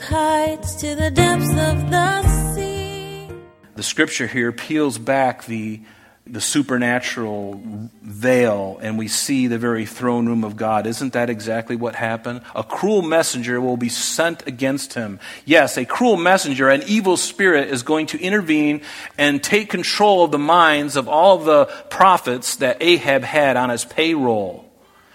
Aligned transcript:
wild 0.00 0.12
heights 0.12 0.74
to 0.76 0.94
the 0.94 1.10
depths 1.10 1.50
of 1.50 1.90
the 1.90 2.54
sea. 2.54 3.28
The 3.74 3.82
scripture 3.82 4.26
here 4.26 4.52
peels 4.52 4.98
back 4.98 5.46
the, 5.46 5.80
the 6.26 6.40
supernatural 6.40 7.60
veil 8.02 8.78
and 8.82 8.98
we 8.98 9.08
see 9.08 9.46
the 9.46 9.58
very 9.58 9.86
throne 9.86 10.26
room 10.26 10.44
of 10.44 10.56
God. 10.56 10.86
Isn't 10.86 11.12
that 11.14 11.30
exactly 11.30 11.76
what 11.76 11.94
happened? 11.94 12.42
A 12.54 12.62
cruel 12.62 13.02
messenger 13.02 13.60
will 13.60 13.76
be 13.76 13.88
sent 13.88 14.46
against 14.46 14.94
him. 14.94 15.18
Yes, 15.44 15.76
a 15.76 15.84
cruel 15.84 16.16
messenger, 16.16 16.68
an 16.68 16.82
evil 16.86 17.16
spirit 17.16 17.68
is 17.68 17.82
going 17.82 18.06
to 18.06 18.20
intervene 18.20 18.82
and 19.16 19.42
take 19.42 19.70
control 19.70 20.24
of 20.24 20.30
the 20.30 20.38
minds 20.38 20.96
of 20.96 21.08
all 21.08 21.38
of 21.38 21.44
the 21.44 21.66
prophets 21.88 22.56
that 22.56 22.78
Ahab 22.80 23.22
had 23.22 23.56
on 23.56 23.70
his 23.70 23.84
payroll. 23.84 24.66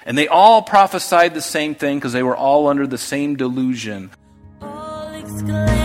And 0.07 0.15
they 0.15 0.27
all 0.27 0.61
prophesied 0.61 1.33
the 1.33 1.41
same 1.41 1.73
thing 1.73 1.97
because 1.97 2.13
they 2.13 2.21
were 2.21 2.37
all 2.37 2.67
under 2.67 2.85
the 2.85 2.97
same 2.97 3.35
delusion. 3.35 4.11
All 5.37 5.84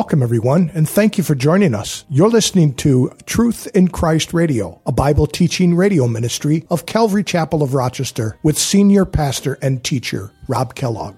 Welcome, 0.00 0.22
everyone, 0.22 0.70
and 0.72 0.88
thank 0.88 1.18
you 1.18 1.24
for 1.24 1.34
joining 1.34 1.74
us. 1.74 2.06
You're 2.08 2.30
listening 2.30 2.72
to 2.76 3.12
Truth 3.26 3.66
in 3.74 3.88
Christ 3.88 4.32
Radio, 4.32 4.80
a 4.86 4.92
Bible 4.92 5.26
teaching 5.26 5.74
radio 5.74 6.08
ministry 6.08 6.64
of 6.70 6.86
Calvary 6.86 7.22
Chapel 7.22 7.62
of 7.62 7.74
Rochester 7.74 8.38
with 8.42 8.58
senior 8.58 9.04
pastor 9.04 9.58
and 9.60 9.84
teacher 9.84 10.32
Rob 10.48 10.74
Kellogg. 10.74 11.16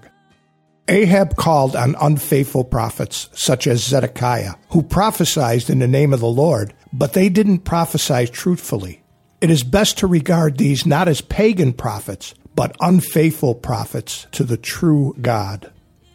Ahab 0.89 1.37
called 1.37 1.77
on 1.77 1.95
unfaithful 2.01 2.65
prophets 2.65 3.29
such 3.31 3.67
as 3.67 3.85
Zedekiah, 3.85 4.55
who 4.71 4.83
prophesied 4.83 5.69
in 5.69 5.79
the 5.79 5.87
name 5.87 6.11
of 6.11 6.19
the 6.19 6.27
Lord, 6.27 6.73
but 6.91 7.13
they 7.13 7.29
didn't 7.29 7.59
prophesy 7.59 8.27
truthfully. 8.27 9.01
It 9.39 9.49
is 9.49 9.63
best 9.63 9.99
to 9.99 10.07
regard 10.07 10.57
these 10.57 10.85
not 10.85 11.07
as 11.07 11.21
pagan 11.21 11.71
prophets, 11.71 12.35
but 12.53 12.75
unfaithful 12.81 13.55
prophets 13.55 14.27
to 14.33 14.43
the 14.43 14.57
true 14.57 15.15
God. 15.21 15.71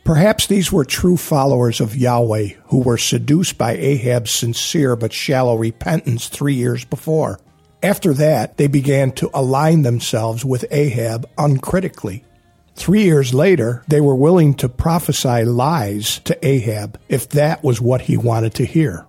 Perhaps 0.09 0.47
these 0.47 0.73
were 0.73 0.87
true 0.87 1.19
followers 1.19 1.83
of 1.83 1.95
Yahweh 1.95 2.55
who 2.69 2.78
were 2.78 2.97
seduced 2.97 3.59
by 3.59 3.73
Ahab's 3.73 4.34
sincere 4.34 4.97
but 4.97 5.12
shallow 5.12 5.55
repentance 5.55 6.28
three 6.28 6.55
years 6.55 6.83
before. 6.83 7.39
After 7.83 8.15
that, 8.15 8.56
they 8.56 8.69
began 8.69 9.12
to 9.12 9.31
align 9.34 9.83
themselves 9.83 10.47
with 10.47 10.65
Ahab 10.70 11.28
uncritically. 11.37 12.25
Three 12.75 13.03
years 13.03 13.34
later, 13.34 13.84
they 13.87 14.00
were 14.00 14.15
willing 14.15 14.55
to 14.55 14.70
prophesy 14.70 15.45
lies 15.45 16.20
to 16.20 16.39
Ahab 16.43 16.98
if 17.11 17.28
that 17.28 17.62
was 17.62 17.78
what 17.78 18.00
he 18.00 18.17
wanted 18.17 18.55
to 18.55 18.65
hear. 18.65 19.06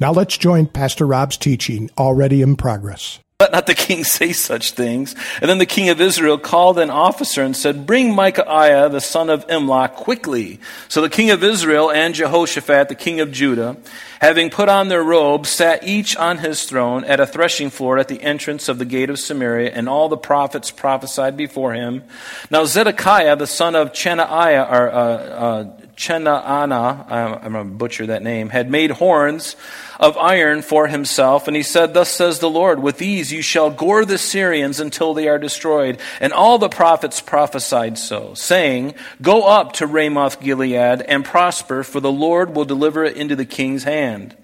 Now 0.00 0.12
let's 0.12 0.36
join 0.36 0.66
Pastor 0.66 1.06
Rob's 1.06 1.38
teaching 1.38 1.88
already 1.96 2.42
in 2.42 2.56
progress. 2.56 3.20
Let 3.44 3.52
not 3.52 3.66
the 3.66 3.74
king 3.74 4.04
say 4.18 4.32
such 4.32 4.70
things. 4.70 5.14
And 5.42 5.50
then 5.50 5.58
the 5.58 5.66
king 5.66 5.90
of 5.90 6.00
Israel 6.00 6.38
called 6.38 6.78
an 6.78 6.88
officer 6.88 7.42
and 7.42 7.54
said, 7.54 7.84
Bring 7.84 8.14
Micaiah, 8.14 8.88
the 8.88 9.02
son 9.02 9.28
of 9.28 9.46
Imlah, 9.48 9.92
quickly. 9.92 10.60
So 10.88 11.02
the 11.02 11.10
king 11.10 11.30
of 11.30 11.44
Israel 11.44 11.90
and 11.90 12.14
Jehoshaphat, 12.14 12.88
the 12.88 12.94
king 12.94 13.20
of 13.20 13.30
Judah, 13.32 13.76
having 14.22 14.48
put 14.48 14.70
on 14.70 14.88
their 14.88 15.02
robes, 15.02 15.50
sat 15.50 15.86
each 15.86 16.16
on 16.16 16.38
his 16.38 16.64
throne 16.64 17.04
at 17.04 17.20
a 17.20 17.26
threshing 17.26 17.68
floor 17.68 17.98
at 17.98 18.08
the 18.08 18.22
entrance 18.22 18.70
of 18.70 18.78
the 18.78 18.86
gate 18.86 19.10
of 19.10 19.18
Samaria, 19.18 19.72
and 19.74 19.90
all 19.90 20.08
the 20.08 20.16
prophets 20.16 20.70
prophesied 20.70 21.36
before 21.36 21.74
him. 21.74 22.02
Now 22.50 22.64
Zedekiah, 22.64 23.36
the 23.36 23.46
son 23.46 23.74
of 23.74 23.92
Chenaiah, 23.92 24.72
or 24.72 24.90
uh, 24.90 24.96
uh, 24.96 25.70
Chenaanah, 25.96 27.10
I'm, 27.10 27.34
I'm 27.34 27.52
going 27.52 27.68
to 27.68 27.74
butcher 27.74 28.06
that 28.06 28.22
name, 28.22 28.48
had 28.48 28.70
made 28.70 28.90
horns 28.90 29.56
of 30.00 30.16
iron 30.16 30.62
for 30.62 30.86
himself, 30.86 31.46
and 31.46 31.56
he 31.56 31.62
said, 31.62 31.94
Thus 31.94 32.08
says 32.08 32.38
the 32.38 32.50
Lord, 32.50 32.80
with 32.80 32.98
these 32.98 33.32
you 33.32 33.42
shall 33.42 33.70
gore 33.70 34.04
the 34.04 34.18
Syrians 34.18 34.80
until 34.80 35.14
they 35.14 35.28
are 35.28 35.38
destroyed. 35.38 36.00
And 36.20 36.32
all 36.32 36.58
the 36.58 36.68
prophets 36.68 37.20
prophesied 37.20 37.98
so, 37.98 38.34
saying, 38.34 38.94
Go 39.22 39.42
up 39.42 39.74
to 39.74 39.86
Ramoth 39.86 40.40
Gilead 40.40 41.02
and 41.02 41.24
prosper, 41.24 41.82
for 41.82 42.00
the 42.00 42.12
Lord 42.12 42.56
will 42.56 42.64
deliver 42.64 43.04
it 43.04 43.16
into 43.16 43.36
the 43.36 43.44
king's 43.44 43.84
hand. 43.84 44.36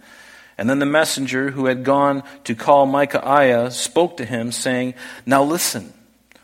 And 0.56 0.68
then 0.68 0.78
the 0.78 0.86
messenger 0.86 1.50
who 1.50 1.66
had 1.66 1.84
gone 1.84 2.22
to 2.44 2.54
call 2.54 2.86
Micaiah 2.86 3.70
spoke 3.70 4.18
to 4.18 4.24
him, 4.24 4.52
saying, 4.52 4.94
Now 5.24 5.42
listen, 5.42 5.92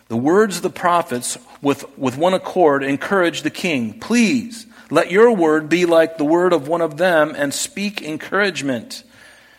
the 0.08 0.16
words 0.16 0.56
of 0.56 0.62
the 0.62 0.70
prophets 0.70 1.36
with, 1.60 1.98
with 1.98 2.16
one 2.16 2.34
accord 2.34 2.84
encourage 2.84 3.42
the 3.42 3.50
king. 3.50 3.98
Please, 3.98 4.65
let 4.90 5.10
your 5.10 5.32
word 5.32 5.68
be 5.68 5.84
like 5.84 6.16
the 6.16 6.24
word 6.24 6.52
of 6.52 6.68
one 6.68 6.80
of 6.80 6.96
them 6.96 7.34
and 7.36 7.52
speak 7.52 8.02
encouragement. 8.02 9.02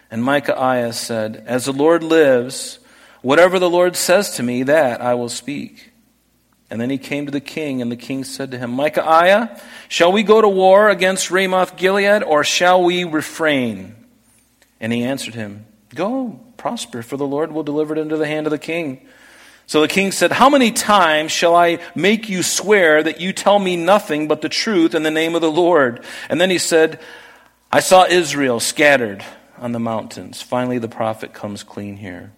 And 0.09 0.23
Micaiah 0.23 0.93
said, 0.93 1.43
As 1.45 1.65
the 1.65 1.73
Lord 1.73 2.03
lives, 2.03 2.79
whatever 3.21 3.59
the 3.59 3.69
Lord 3.69 3.95
says 3.95 4.31
to 4.35 4.43
me, 4.43 4.63
that 4.63 5.01
I 5.01 5.15
will 5.15 5.29
speak. 5.29 5.91
And 6.69 6.81
then 6.81 6.89
he 6.89 6.97
came 6.97 7.25
to 7.25 7.31
the 7.31 7.41
king, 7.41 7.81
and 7.81 7.91
the 7.91 7.97
king 7.97 8.23
said 8.23 8.51
to 8.51 8.57
him, 8.57 8.71
Micaiah, 8.71 9.61
shall 9.87 10.11
we 10.11 10.23
go 10.23 10.41
to 10.41 10.49
war 10.49 10.89
against 10.89 11.31
Ramoth 11.31 11.77
Gilead, 11.77 12.23
or 12.23 12.43
shall 12.43 12.83
we 12.83 13.03
refrain? 13.03 13.95
And 14.79 14.91
he 14.91 15.03
answered 15.03 15.33
him, 15.33 15.65
Go, 15.95 16.39
prosper, 16.57 17.01
for 17.01 17.15
the 17.15 17.27
Lord 17.27 17.51
will 17.51 17.63
deliver 17.63 17.95
it 17.95 17.99
into 17.99 18.17
the 18.17 18.27
hand 18.27 18.47
of 18.47 18.51
the 18.51 18.57
king. 18.57 19.07
So 19.67 19.81
the 19.81 19.87
king 19.89 20.13
said, 20.13 20.31
How 20.31 20.49
many 20.49 20.71
times 20.71 21.31
shall 21.31 21.55
I 21.55 21.79
make 21.93 22.29
you 22.29 22.41
swear 22.41 23.03
that 23.03 23.19
you 23.19 23.33
tell 23.33 23.59
me 23.59 23.75
nothing 23.75 24.27
but 24.27 24.41
the 24.41 24.49
truth 24.49 24.95
in 24.95 25.03
the 25.03 25.11
name 25.11 25.35
of 25.35 25.41
the 25.41 25.51
Lord? 25.51 26.03
And 26.29 26.39
then 26.39 26.49
he 26.49 26.57
said, 26.57 26.99
I 27.69 27.81
saw 27.81 28.05
Israel 28.05 28.61
scattered 28.61 29.23
on 29.57 29.73
the 29.73 29.79
mountains. 29.79 30.41
Finally, 30.41 30.79
the 30.79 30.87
prophet 30.87 31.33
comes 31.33 31.63
clean 31.63 31.97
here. 31.97 32.31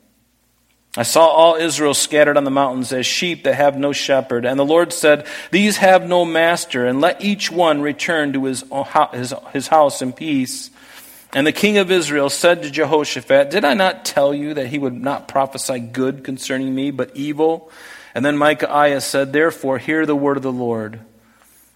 I 0.98 1.04
saw 1.04 1.28
all 1.28 1.56
Israel 1.56 1.94
scattered 1.94 2.36
on 2.36 2.46
the 2.46 2.52
mountains 2.52 2.92
as 2.92 3.06
sheep 3.06 3.44
that 3.44 3.54
have 3.54 3.78
no 3.78 3.94
shepherd. 3.94 4.44
And 4.44 4.60
the 4.60 4.66
Lord 4.66 4.92
said, 4.92 5.28
These 5.52 5.78
have 5.78 6.08
no 6.08 6.26
master, 6.26 6.88
and 6.88 7.00
let 7.00 7.24
each 7.24 7.52
one 7.52 7.82
return 7.82 8.34
to 8.34 8.46
his, 8.46 8.66
his, 9.54 9.68
house 9.68 10.02
in 10.02 10.14
peace. 10.14 10.72
And 11.34 11.46
the 11.46 11.52
king 11.52 11.78
of 11.78 11.92
Israel 11.92 12.30
said 12.30 12.64
to 12.64 12.72
Jehoshaphat, 12.72 13.52
Did 13.52 13.64
I 13.64 13.76
not 13.76 14.04
tell 14.04 14.34
you 14.34 14.56
that 14.56 14.68
he 14.68 14.80
would 14.80 15.00
not 15.00 15.28
prophesy 15.28 15.80
good 15.80 16.24
concerning 16.24 16.74
me, 16.74 16.90
but 16.90 17.16
evil? 17.16 17.72
And 18.16 18.26
then 18.26 18.38
Micaiah 18.38 19.02
said, 19.02 19.32
Therefore, 19.32 19.78
hear 19.78 20.06
the 20.06 20.16
word 20.16 20.38
of 20.38 20.44
the 20.44 20.52
Lord. 20.52 21.02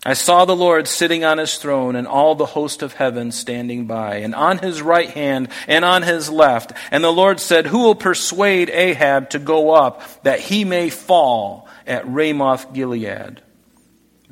I 0.06 0.14
saw 0.16 0.44
the 0.44 0.56
Lord 0.56 0.88
sitting 0.88 1.24
on 1.24 1.38
his 1.38 1.56
throne, 1.58 1.96
and 1.96 2.08
all 2.08 2.36
the 2.36 2.48
host 2.48 2.82
of 2.82 2.94
heaven 2.94 3.32
standing 3.32 3.86
by, 3.86 4.18
and 4.18 4.36
on 4.36 4.58
his 4.58 4.82
right 4.82 5.10
hand 5.10 5.48
and 5.68 5.86
on 5.86 6.02
his 6.02 6.30
left. 6.30 6.74
And 6.92 7.04
the 7.04 7.12
Lord 7.12 7.40
said, 7.40 7.68
Who 7.68 7.84
will 7.84 7.96
persuade 7.96 8.70
Ahab 8.70 9.30
to 9.30 9.40
go 9.40 9.72
up, 9.72 10.02
that 10.24 10.40
he 10.40 10.66
may 10.66 10.90
fall 10.90 11.70
at 11.86 12.08
Ramoth 12.08 12.74
Gilead? 12.74 13.42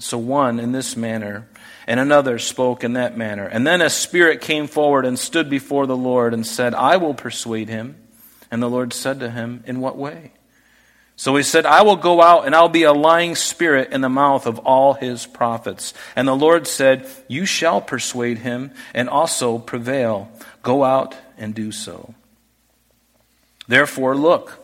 So 0.02 0.18
one 0.18 0.60
in 0.60 0.72
this 0.72 0.98
manner 0.98 1.48
and 1.88 2.00
another 2.00 2.40
spoke 2.40 2.84
in 2.84 2.94
that 2.94 3.18
manner. 3.18 3.46
And 3.46 3.66
then 3.66 3.82
a 3.82 3.90
spirit 3.90 4.42
came 4.42 4.68
forward 4.68 5.06
and 5.06 5.18
stood 5.18 5.50
before 5.50 5.88
the 5.88 5.98
Lord 5.98 6.34
and 6.34 6.46
said, 6.46 6.74
I 6.74 6.98
will 6.98 7.14
persuade 7.14 7.70
him. 7.70 7.96
And 8.50 8.62
the 8.62 8.70
Lord 8.70 8.94
said 8.94 9.20
to 9.20 9.30
him, 9.30 9.64
In 9.66 9.80
what 9.80 9.98
way? 9.98 10.32
So 11.16 11.36
he 11.36 11.44
said, 11.44 11.66
I 11.66 11.84
will 11.84 11.98
go 11.98 12.22
out 12.22 12.46
and 12.46 12.56
I'll 12.56 12.68
be 12.68 12.84
a 12.84 12.94
lying 12.94 13.36
spirit 13.36 13.92
in 13.92 14.02
the 14.02 14.10
mouth 14.10 14.48
of 14.48 14.60
all 14.60 14.94
his 14.94 15.28
prophets. 15.28 15.94
And 16.16 16.28
the 16.28 16.36
Lord 16.36 16.66
said, 16.66 17.08
You 17.28 17.46
shall 17.46 17.80
persuade 17.80 18.40
him 18.40 18.72
and 18.94 19.08
also 19.08 19.60
prevail. 19.60 20.32
Go 20.64 20.84
out 20.84 21.16
and 21.38 21.54
do 21.54 21.72
so. 21.72 22.16
Therefore, 23.68 24.16
look, 24.16 24.61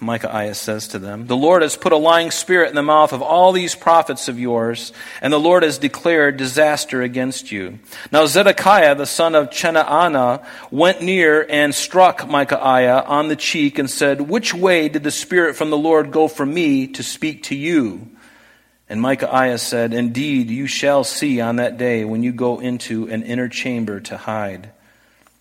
Micaiah 0.00 0.54
says 0.54 0.88
to 0.88 0.98
them, 0.98 1.26
The 1.26 1.36
Lord 1.36 1.60
has 1.60 1.76
put 1.76 1.92
a 1.92 1.96
lying 1.96 2.30
spirit 2.30 2.70
in 2.70 2.74
the 2.74 2.82
mouth 2.82 3.12
of 3.12 3.20
all 3.20 3.52
these 3.52 3.74
prophets 3.74 4.28
of 4.28 4.38
yours, 4.38 4.92
and 5.20 5.30
the 5.30 5.38
Lord 5.38 5.62
has 5.62 5.76
declared 5.76 6.38
disaster 6.38 7.02
against 7.02 7.52
you. 7.52 7.78
Now 8.10 8.24
Zedekiah, 8.24 8.94
the 8.94 9.04
son 9.04 9.34
of 9.34 9.50
Chenaanah, 9.50 10.44
went 10.70 11.02
near 11.02 11.46
and 11.48 11.74
struck 11.74 12.26
Micaiah 12.26 13.02
on 13.02 13.28
the 13.28 13.36
cheek 13.36 13.78
and 13.78 13.90
said, 13.90 14.22
Which 14.22 14.54
way 14.54 14.88
did 14.88 15.02
the 15.02 15.10
spirit 15.10 15.54
from 15.54 15.68
the 15.68 15.78
Lord 15.78 16.10
go 16.10 16.28
from 16.28 16.54
me 16.54 16.86
to 16.88 17.02
speak 17.02 17.42
to 17.44 17.54
you? 17.54 18.08
And 18.88 19.00
Micaiah 19.00 19.58
said, 19.58 19.92
Indeed, 19.92 20.50
you 20.50 20.66
shall 20.66 21.04
see 21.04 21.40
on 21.40 21.56
that 21.56 21.76
day 21.76 22.04
when 22.04 22.22
you 22.22 22.32
go 22.32 22.58
into 22.58 23.06
an 23.08 23.22
inner 23.22 23.48
chamber 23.48 24.00
to 24.00 24.16
hide. 24.16 24.72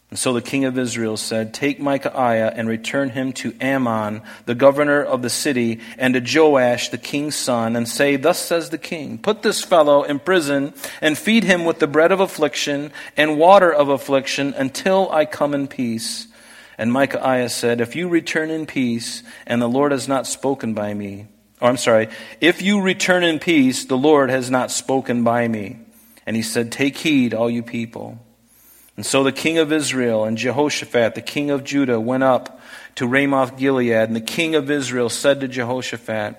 And 0.10 0.18
so 0.18 0.34
the 0.34 0.42
king 0.42 0.66
of 0.66 0.78
Israel 0.78 1.18
said, 1.18 1.54
Take 1.54 1.80
Micaiah 1.80 2.52
and 2.56 2.68
return 2.68 3.12
him 3.12 3.32
to 3.34 3.54
Amon, 3.62 4.24
the 4.46 4.56
governor 4.56 5.04
of 5.04 5.22
the 5.22 5.30
city, 5.30 5.82
and 6.00 6.16
to 6.16 6.40
Joash, 6.40 6.90
the 6.90 6.98
king's 6.98 7.36
son, 7.36 7.76
and 7.76 7.88
say, 7.88 8.16
Thus 8.16 8.40
says 8.40 8.72
the 8.72 8.80
king, 8.80 9.20
Put 9.20 9.44
this 9.44 9.64
fellow 9.64 10.02
in 10.02 10.18
prison 10.20 10.74
and 11.00 11.16
feed 11.16 11.44
him 11.44 11.64
with 11.64 11.78
the 11.78 11.86
bread 11.86 12.12
of 12.12 12.22
affliction 12.22 12.92
and 13.16 13.38
water 13.38 13.72
of 13.72 13.90
affliction 13.90 14.56
until 14.56 15.12
I 15.12 15.26
come 15.26 15.54
in 15.54 15.68
peace. 15.68 16.28
And 16.80 16.92
Micaiah 16.92 17.50
said, 17.50 17.80
If 17.80 17.96
you 17.96 18.10
return 18.10 18.50
in 18.50 18.66
peace, 18.66 19.22
and 19.46 19.62
the 19.62 19.70
Lord 19.70 19.92
has 19.92 20.08
not 20.08 20.26
spoken 20.26 20.74
by 20.74 20.92
me, 20.92 21.28
or 21.62 21.70
I'm 21.70 21.78
sorry, 21.78 22.08
if 22.42 22.64
you 22.64 22.82
return 22.82 23.24
in 23.24 23.38
peace, 23.38 23.86
the 23.86 23.98
Lord 23.98 24.32
has 24.32 24.50
not 24.50 24.72
spoken 24.72 25.24
by 25.24 25.48
me. 25.48 25.78
And 26.26 26.36
he 26.36 26.42
said, 26.42 26.72
Take 26.72 26.98
heed, 26.98 27.36
all 27.36 27.50
you 27.50 27.62
people. 27.62 28.18
And 29.00 29.06
so 29.06 29.24
the 29.24 29.32
king 29.32 29.58
of 29.60 29.72
Israel 29.72 30.26
and 30.26 30.38
Jehoshaphat, 30.38 31.16
the 31.16 31.22
king 31.22 31.52
of 31.52 31.64
Judah, 31.64 32.02
went 32.02 32.24
up 32.24 32.60
to 32.96 33.08
Ramoth 33.08 33.56
Gilead. 33.56 33.94
And 33.94 34.14
the 34.14 34.20
king 34.20 34.56
of 34.56 34.70
Israel 34.70 35.08
said 35.08 35.40
to 35.40 35.48
Jehoshaphat, 35.48 36.36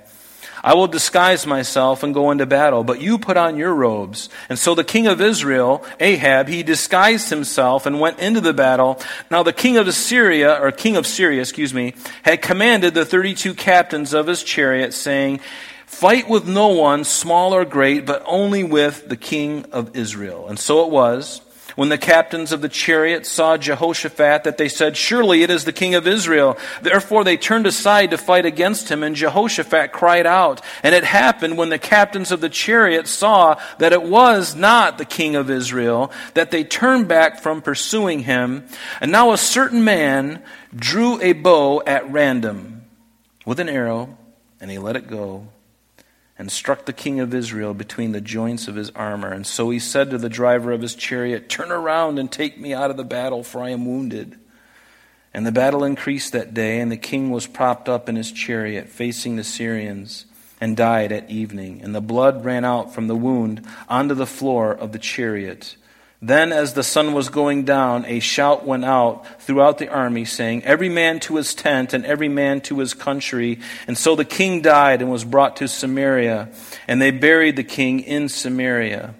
I 0.62 0.75
will 0.75 0.87
disguise 0.87 1.47
myself 1.47 2.03
and 2.03 2.12
go 2.12 2.31
into 2.31 2.45
battle, 2.45 2.85
but 2.85 3.01
you 3.01 3.17
put 3.17 3.39
on 3.39 3.57
your 3.57 3.75
robes. 3.75 4.29
And 4.51 4.59
so 4.59 4.75
the 4.75 4.85
king 4.85 5.07
of 5.07 5.23
Israel, 5.23 5.83
Ahab, 6.01 6.49
he 6.49 6.62
disguised 6.62 7.31
himself 7.31 7.87
and 7.87 7.99
went 7.99 8.19
into 8.19 8.43
the 8.43 8.53
battle. 8.53 9.01
Now 9.31 9.43
the 9.43 9.55
king 9.55 9.79
of 9.79 9.89
Assyria, 9.89 10.61
or 10.61 10.71
king 10.71 10.99
of 10.99 11.07
Syria, 11.07 11.41
excuse 11.41 11.73
me, 11.73 11.95
had 12.25 12.43
commanded 12.43 12.93
the 12.93 13.07
32 13.07 13.55
captains 13.55 14.12
of 14.12 14.27
his 14.27 14.43
chariot, 14.43 14.93
saying, 14.93 15.41
Fight 15.87 16.29
with 16.29 16.47
no 16.47 16.69
one, 16.69 17.05
small 17.05 17.55
or 17.55 17.65
great, 17.65 18.05
but 18.05 18.23
only 18.27 18.65
with 18.65 19.09
the 19.09 19.17
king 19.17 19.65
of 19.73 19.97
Israel. 19.97 20.47
And 20.47 20.59
so 20.59 20.85
it 20.85 20.91
was 20.91 21.41
when 21.76 21.88
the 21.88 21.99
captains 21.99 22.52
of 22.52 22.61
the 22.61 22.69
chariot 22.69 23.26
saw 23.26 23.56
Jehoshaphat, 23.56 24.44
that 24.44 24.58
they 24.58 24.69
said, 24.69 24.96
Surely 24.96 25.43
it 25.43 25.50
is 25.50 25.64
the 25.64 25.72
king 25.72 25.94
of 25.94 26.06
Israel. 26.06 26.58
Therefore 26.82 27.25
they 27.25 27.37
turned 27.37 27.67
aside 27.67 28.11
to 28.11 28.19
fight 28.19 28.46
against 28.46 28.90
him, 28.90 29.02
and 29.02 29.17
Jehoshaphat 29.17 29.93
cried 29.93 30.26
out. 30.26 30.61
And 30.82 30.94
it 30.94 31.05
happened 31.05 31.58
when 31.58 31.69
the 31.69 31.78
captains 31.78 32.32
of 32.32 32.40
the 32.40 32.49
chariot 32.49 33.06
saw 33.06 33.61
that 33.78 33.93
it 33.93 34.02
was 34.02 34.55
not 34.55 34.99
the 34.99 35.05
king 35.05 35.37
of 35.37 35.50
Israel, 35.50 36.11
that 36.34 36.50
they 36.50 36.64
turned 36.64 37.08
back 37.08 37.40
from 37.40 37.62
pursuing 37.62 38.20
him. 38.20 38.66
And 39.00 39.12
now 39.12 39.32
a 39.32 39.38
certain 39.38 39.84
man 39.84 40.43
drew 40.75 41.20
a 41.20 41.32
bow 41.32 41.82
at 41.87 42.11
random 42.11 42.84
with 43.44 43.61
an 43.61 43.69
arrow, 43.69 44.16
and 44.61 44.70
he 44.70 44.78
let 44.78 44.96
it 44.96 45.08
go 45.08 45.49
and 46.40 46.50
struck 46.50 46.87
the 46.87 46.92
king 46.94 47.20
of 47.20 47.34
Israel 47.34 47.75
between 47.75 48.12
the 48.12 48.20
joints 48.22 48.66
of 48.66 48.75
his 48.75 48.88
armor. 48.92 49.31
And 49.31 49.46
so 49.46 49.69
he 49.69 49.78
said 49.78 50.08
to 50.08 50.16
the 50.16 50.31
driver 50.31 50.72
of 50.72 50.81
his 50.81 50.94
chariot, 50.94 51.50
Turn 51.50 51.70
around 51.70 52.19
and 52.19 52.32
take 52.32 52.58
me 52.58 52.72
out 52.72 52.90
of 52.90 52.96
the 52.96 53.04
battle, 53.04 53.44
for 53.44 53.62
I 53.62 53.69
am 53.69 53.84
wounded. 53.84 54.38
And 55.34 55.44
the 55.44 55.52
battle 55.52 55.84
increased 55.84 56.32
that 56.32 56.54
day, 56.54 56.81
and 56.81 56.90
the 56.90 56.96
king 56.96 57.28
was 57.28 57.46
propped 57.46 57.90
up 57.90 58.08
in 58.08 58.16
his 58.16 58.32
chariot, 58.32 58.88
facing 58.88 59.37
the 59.37 59.44
Syrians, 59.44 60.25
and 60.62 60.78
died 60.78 61.12
at 61.12 61.28
evening. 61.28 61.82
And 61.82 61.94
the 61.94 62.00
blood 62.00 62.42
ran 62.42 62.64
out 62.64 62.94
from 62.94 63.06
the 63.06 63.14
wound 63.14 63.62
onto 63.87 64.14
the 64.14 64.25
floor 64.25 64.72
of 64.72 64.92
the 64.92 64.98
chariot. 64.98 65.76
Then, 66.22 66.52
as 66.52 66.75
the 66.75 66.82
sun 66.82 67.14
was 67.14 67.31
going 67.31 67.64
down, 67.64 68.05
a 68.05 68.20
shout 68.20 68.67
went 68.67 68.84
out 68.84 69.25
throughout 69.40 69.78
the 69.78 69.88
army, 69.88 70.26
saying, 70.26 70.64
Every 70.64 70.90
man 70.90 71.19
to 71.20 71.37
his 71.37 71.55
tent, 71.55 71.94
and 71.94 72.05
every 72.05 72.28
man 72.28 72.61
to 72.62 72.78
his 72.78 72.93
country. 72.93 73.58
And 73.87 73.96
so 73.96 74.14
the 74.14 74.26
king 74.26 74.61
died 74.61 75.00
and 75.00 75.11
was 75.11 75.25
brought 75.25 75.56
to 75.56 75.69
Samaria, 75.69 76.50
and 76.87 77.00
they 77.00 77.11
buried 77.11 77.56
the 77.56 77.64
king 77.64 78.00
in 78.00 78.28
Samaria. 78.28 79.14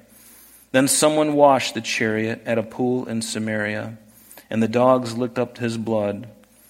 Then 0.73 0.89
someone 0.89 1.35
washed 1.35 1.73
the 1.73 1.81
chariot 1.81 2.43
at 2.45 2.59
a 2.59 2.63
pool 2.63 3.09
in 3.09 3.23
Samaria, 3.23 3.97
and 4.51 4.63
the 4.63 4.69
dogs 4.69 5.17
licked 5.17 5.39
up 5.39 5.57
his 5.57 5.79
blood, 5.79 6.29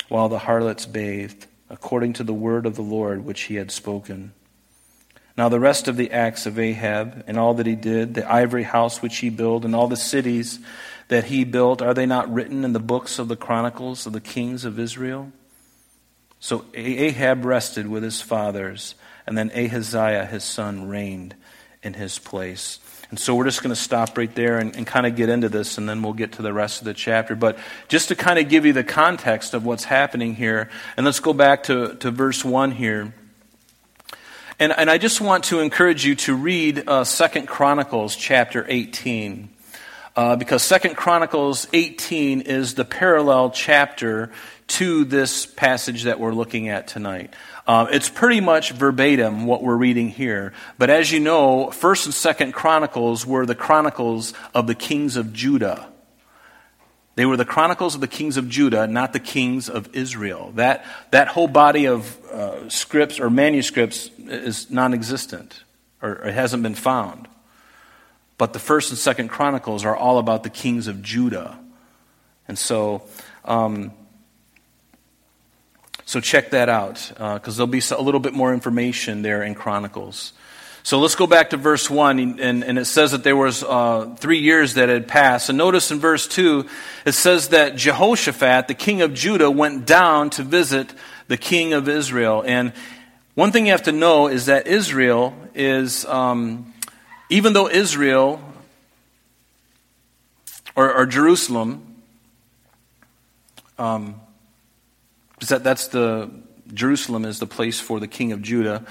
while 0.08 0.28
the 0.28 0.38
harlots 0.38 0.86
bathed, 0.86 1.46
according 1.68 2.12
to 2.14 2.24
the 2.24 2.32
word 2.32 2.66
of 2.66 2.76
the 2.76 2.82
Lord 2.82 3.24
which 3.24 3.42
he 3.42 3.56
had 3.56 3.72
spoken. 3.72 4.32
Now, 5.36 5.48
the 5.48 5.60
rest 5.60 5.88
of 5.88 5.96
the 5.96 6.10
acts 6.10 6.46
of 6.46 6.58
Ahab 6.58 7.24
and 7.26 7.38
all 7.38 7.54
that 7.54 7.66
he 7.66 7.76
did, 7.76 8.14
the 8.14 8.30
ivory 8.30 8.64
house 8.64 9.00
which 9.00 9.18
he 9.18 9.30
built, 9.30 9.64
and 9.64 9.74
all 9.74 9.88
the 9.88 9.96
cities 9.96 10.58
that 11.08 11.24
he 11.24 11.44
built, 11.44 11.82
are 11.82 11.94
they 11.94 12.06
not 12.06 12.32
written 12.32 12.64
in 12.64 12.72
the 12.72 12.80
books 12.80 13.18
of 13.18 13.28
the 13.28 13.36
chronicles 13.36 14.06
of 14.06 14.12
the 14.12 14.20
kings 14.20 14.64
of 14.64 14.78
Israel? 14.78 15.32
So 16.40 16.64
Ahab 16.74 17.44
rested 17.44 17.86
with 17.86 18.02
his 18.02 18.22
fathers, 18.22 18.94
and 19.26 19.36
then 19.36 19.50
Ahaziah, 19.50 20.26
his 20.26 20.42
son, 20.42 20.88
reigned 20.88 21.34
in 21.82 21.94
his 21.94 22.18
place. 22.18 22.78
And 23.10 23.18
so 23.18 23.34
we're 23.34 23.44
just 23.44 23.62
going 23.62 23.74
to 23.74 23.80
stop 23.80 24.16
right 24.16 24.32
there 24.34 24.58
and, 24.58 24.74
and, 24.76 24.86
kind 24.86 25.04
of 25.04 25.16
get 25.16 25.28
into 25.28 25.48
this, 25.48 25.78
and 25.78 25.88
then 25.88 26.02
we'll 26.02 26.12
get 26.12 26.32
to 26.32 26.42
the 26.42 26.52
rest 26.52 26.80
of 26.80 26.84
the 26.84 26.94
chapter. 26.94 27.34
But 27.34 27.58
just 27.88 28.08
to 28.08 28.14
kind 28.14 28.38
of 28.38 28.48
give 28.48 28.64
you 28.64 28.72
the 28.72 28.84
context 28.84 29.52
of 29.52 29.64
what's 29.64 29.84
happening 29.84 30.34
here, 30.34 30.70
and 30.96 31.04
let's 31.04 31.20
go 31.20 31.32
back 31.32 31.64
to, 31.64 31.96
to 31.96 32.10
verse 32.10 32.44
1 32.44 32.70
here. 32.70 33.12
And, 34.60 34.74
and 34.76 34.90
I 34.90 34.98
just 34.98 35.22
want 35.22 35.44
to 35.44 35.60
encourage 35.60 36.04
you 36.04 36.14
to 36.16 36.34
read 36.34 36.84
uh, 36.86 37.02
2 37.02 37.46
Chronicles 37.46 38.14
chapter 38.14 38.66
18. 38.68 39.48
Uh, 40.14 40.36
because 40.36 40.62
Second 40.62 40.98
Chronicles 40.98 41.66
18 41.72 42.42
is 42.42 42.74
the 42.74 42.84
parallel 42.84 43.52
chapter 43.52 44.30
to 44.66 45.06
this 45.06 45.46
passage 45.46 46.02
that 46.02 46.20
we're 46.20 46.34
looking 46.34 46.68
at 46.68 46.88
tonight. 46.88 47.32
Uh, 47.66 47.86
it's 47.90 48.10
pretty 48.10 48.42
much 48.42 48.72
verbatim 48.72 49.46
what 49.46 49.62
we're 49.62 49.76
reading 49.76 50.10
here. 50.10 50.52
But 50.76 50.90
as 50.90 51.10
you 51.10 51.20
know, 51.20 51.70
First 51.70 52.04
and 52.04 52.14
Second 52.14 52.52
Chronicles 52.52 53.24
were 53.24 53.46
the 53.46 53.54
chronicles 53.54 54.34
of 54.54 54.66
the 54.66 54.74
kings 54.74 55.16
of 55.16 55.32
Judah. 55.32 55.89
They 57.20 57.26
were 57.26 57.36
the 57.36 57.44
chronicles 57.44 57.94
of 57.94 58.00
the 58.00 58.08
kings 58.08 58.38
of 58.38 58.48
Judah, 58.48 58.86
not 58.86 59.12
the 59.12 59.20
kings 59.20 59.68
of 59.68 59.94
Israel. 59.94 60.52
That, 60.54 60.86
that 61.10 61.28
whole 61.28 61.48
body 61.48 61.86
of 61.86 62.18
uh, 62.24 62.70
scripts 62.70 63.20
or 63.20 63.28
manuscripts 63.28 64.08
is 64.18 64.70
non 64.70 64.94
existent, 64.94 65.62
or 66.00 66.12
it 66.12 66.32
hasn't 66.32 66.62
been 66.62 66.74
found. 66.74 67.28
But 68.38 68.54
the 68.54 68.58
first 68.58 68.88
and 68.88 68.98
second 68.98 69.28
chronicles 69.28 69.84
are 69.84 69.94
all 69.94 70.16
about 70.16 70.44
the 70.44 70.48
kings 70.48 70.86
of 70.86 71.02
Judah. 71.02 71.58
And 72.48 72.58
so, 72.58 73.02
um, 73.44 73.92
so 76.06 76.20
check 76.20 76.52
that 76.52 76.70
out, 76.70 77.06
because 77.12 77.60
uh, 77.60 77.66
there'll 77.66 77.66
be 77.66 77.82
a 77.90 78.00
little 78.00 78.20
bit 78.20 78.32
more 78.32 78.54
information 78.54 79.20
there 79.20 79.42
in 79.42 79.54
Chronicles. 79.54 80.32
So 80.82 80.98
let's 80.98 81.14
go 81.14 81.26
back 81.26 81.50
to 81.50 81.58
verse 81.58 81.90
1, 81.90 82.18
and, 82.40 82.64
and 82.64 82.78
it 82.78 82.86
says 82.86 83.12
that 83.12 83.22
there 83.22 83.36
was 83.36 83.62
uh, 83.62 84.14
three 84.18 84.38
years 84.38 84.74
that 84.74 84.88
had 84.88 85.06
passed. 85.06 85.50
And 85.50 85.58
notice 85.58 85.90
in 85.90 86.00
verse 86.00 86.26
2, 86.26 86.66
it 87.04 87.12
says 87.12 87.48
that 87.48 87.76
Jehoshaphat, 87.76 88.66
the 88.66 88.74
king 88.74 89.02
of 89.02 89.12
Judah, 89.12 89.50
went 89.50 89.86
down 89.86 90.30
to 90.30 90.42
visit 90.42 90.94
the 91.28 91.36
king 91.36 91.74
of 91.74 91.86
Israel. 91.88 92.42
And 92.46 92.72
one 93.34 93.52
thing 93.52 93.66
you 93.66 93.72
have 93.72 93.82
to 93.84 93.92
know 93.92 94.28
is 94.28 94.46
that 94.46 94.66
Israel 94.66 95.34
is, 95.54 96.06
um, 96.06 96.72
even 97.28 97.52
though 97.52 97.68
Israel, 97.68 98.40
or, 100.74 100.92
or 100.94 101.04
Jerusalem, 101.04 102.02
um, 103.78 104.18
that, 105.48 105.62
that's 105.62 105.88
the, 105.88 106.30
Jerusalem 106.72 107.24
is 107.26 107.38
the 107.38 107.46
place 107.46 107.80
for 107.80 108.00
the 108.00 108.08
king 108.08 108.32
of 108.32 108.40
Judah. 108.40 108.84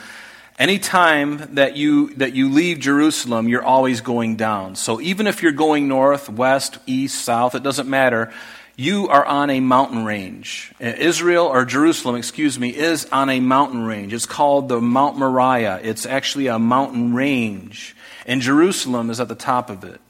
Anytime 0.59 1.55
that 1.55 1.77
you, 1.77 2.13
that 2.15 2.35
you 2.35 2.49
leave 2.49 2.79
Jerusalem, 2.79 3.47
you're 3.47 3.63
always 3.63 4.01
going 4.01 4.35
down. 4.35 4.75
So 4.75 4.99
even 4.99 5.25
if 5.25 5.41
you're 5.41 5.53
going 5.53 5.87
north, 5.87 6.27
west, 6.27 6.79
east, 6.85 7.23
south, 7.23 7.55
it 7.55 7.63
doesn't 7.63 7.89
matter. 7.89 8.33
You 8.75 9.07
are 9.07 9.25
on 9.25 9.49
a 9.49 9.61
mountain 9.61 10.03
range. 10.03 10.73
Uh, 10.81 10.87
Israel, 10.87 11.45
or 11.45 11.63
Jerusalem, 11.63 12.17
excuse 12.17 12.59
me, 12.59 12.75
is 12.75 13.05
on 13.05 13.29
a 13.29 13.39
mountain 13.39 13.85
range. 13.85 14.13
It's 14.13 14.25
called 14.25 14.67
the 14.67 14.81
Mount 14.81 15.17
Moriah. 15.17 15.79
It's 15.81 16.05
actually 16.05 16.47
a 16.47 16.59
mountain 16.59 17.13
range. 17.13 17.95
And 18.25 18.41
Jerusalem 18.41 19.09
is 19.09 19.21
at 19.21 19.29
the 19.29 19.35
top 19.35 19.69
of 19.69 19.85
it. 19.85 20.01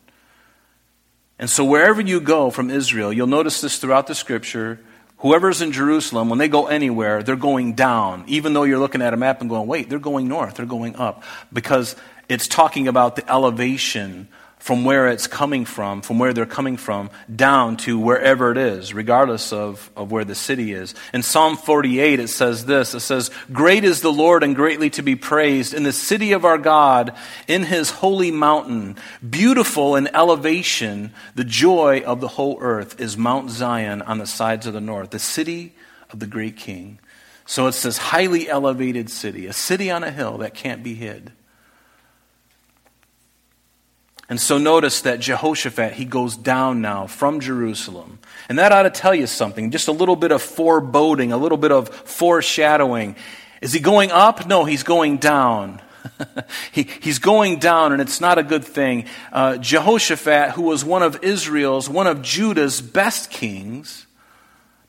And 1.38 1.48
so 1.48 1.63
wherever 1.63 2.01
you 2.01 2.20
go 2.20 2.50
from 2.50 2.72
Israel, 2.72 3.13
you'll 3.13 3.27
notice 3.27 3.62
this 3.62 3.77
throughout 3.77 4.08
the 4.08 4.15
scripture, 4.15 4.79
Whoever's 5.20 5.62
in 5.62 5.74
Jerusalem, 5.74 6.30
when 6.30 6.40
they 6.40 6.48
go 6.48 6.68
anywhere, 6.68 7.24
they're 7.24 7.36
going 7.36 7.74
down. 7.74 8.24
Even 8.28 8.54
though 8.54 8.64
you're 8.64 8.80
looking 8.80 9.02
at 9.02 9.14
a 9.14 9.18
map 9.18 9.42
and 9.42 9.50
going, 9.50 9.68
wait, 9.68 9.90
they're 9.90 10.00
going 10.00 10.28
north, 10.28 10.56
they're 10.56 10.66
going 10.66 10.96
up. 10.96 11.24
Because 11.52 11.96
it's 12.30 12.48
talking 12.48 12.88
about 12.88 13.16
the 13.18 13.30
elevation 13.30 14.30
from 14.60 14.84
where 14.84 15.08
it's 15.08 15.25
coming 15.25 15.63
from, 15.63 16.01
from 16.01 16.20
where 16.20 16.34
they're 16.34 16.46
coming 16.46 16.75
from, 16.75 17.10
down 17.34 17.78
to 17.78 17.98
wherever 17.98 18.51
it 18.51 18.58
is, 18.58 18.94
regardless 18.94 19.54
of, 19.54 19.89
of 19.96 20.12
where 20.12 20.25
the 20.25 20.36
city 20.36 20.74
is. 20.74 20.94
In 21.13 21.24
Psalm 21.24 21.56
48, 21.56 22.20
it 22.20 22.28
says 22.28 22.66
this 22.66 22.94
It 22.94 23.00
says, 23.00 23.32
Great 23.54 23.86
is 23.86 24.01
the 24.01 24.12
Lord 24.12 24.44
and 24.44 24.56
greatly 24.56 24.89
to 24.92 25.01
be 25.01 25.16
praised 25.16 25.74
in 25.74 25.84
the 25.84 25.94
city 25.94 26.34
of 26.34 26.44
our 26.44 26.58
God, 26.58 27.16
in 27.48 27.63
his 27.63 27.89
holy 27.89 28.32
mountain. 28.32 28.98
Beautiful 29.28 29.96
in 29.96 30.13
elevation, 30.13 31.13
the 31.36 31.46
joy 31.46 32.01
of 32.01 32.20
the 32.20 32.28
whole 32.28 32.58
earth 32.60 33.00
is 33.00 33.18
Mount 33.18 33.50
Zion 33.50 34.01
on 34.01 34.18
the 34.18 34.28
sides 34.28 34.68
of 34.68 34.74
the 34.74 34.82
north, 34.82 35.12
the 35.12 35.20
city 35.20 35.74
of 36.12 36.20
the 36.20 36.28
great 36.28 36.58
king. 36.58 37.00
So 37.46 37.66
it's 37.68 37.82
this 37.82 37.98
highly 37.98 38.50
elevated 38.50 39.10
city, 39.10 39.48
a 39.48 39.54
city 39.54 39.89
on 39.89 40.04
a 40.04 40.12
hill 40.12 40.39
that 40.39 40.54
can't 40.54 40.84
be 40.84 40.96
hid. 40.96 41.32
And 44.30 44.40
so 44.40 44.60
notice 44.60 45.02
that 45.02 45.20
Jehoshaphat, 45.20 45.94
he 45.94 46.06
goes 46.06 46.38
down 46.38 46.82
now 46.82 47.08
from 47.08 47.40
Jerusalem. 47.40 48.20
And 48.48 48.60
that 48.60 48.72
ought 48.72 48.84
to 48.84 48.92
tell 48.92 49.16
you 49.16 49.26
something, 49.26 49.72
just 49.72 49.88
a 49.88 49.92
little 49.92 50.16
bit 50.16 50.32
of 50.32 50.44
foreboding, 50.44 51.32
a 51.32 51.38
little 51.38 51.58
bit 51.58 51.72
of 51.72 51.90
foreshadowing. 51.90 53.16
Is 53.62 53.74
he 53.74 53.80
going 53.80 54.12
up? 54.12 54.46
No, 54.46 54.66
he's 54.66 54.84
going 54.84 55.18
down. 55.18 55.82
he, 56.72 56.84
he's 57.02 57.18
going 57.18 57.58
down, 57.58 57.92
and 57.92 58.02
it's 58.02 58.22
not 58.22 58.38
a 58.38 58.44
good 58.44 58.64
thing. 58.64 59.06
Uh, 59.32 59.58
Jehoshaphat, 59.58 60.52
who 60.52 60.62
was 60.62 60.86
one 60.86 61.02
of 61.02 61.24
Israel's, 61.24 61.90
one 61.90 62.08
of 62.08 62.22
Judah's 62.22 62.82
best 62.82 63.32
kings, 63.32 64.06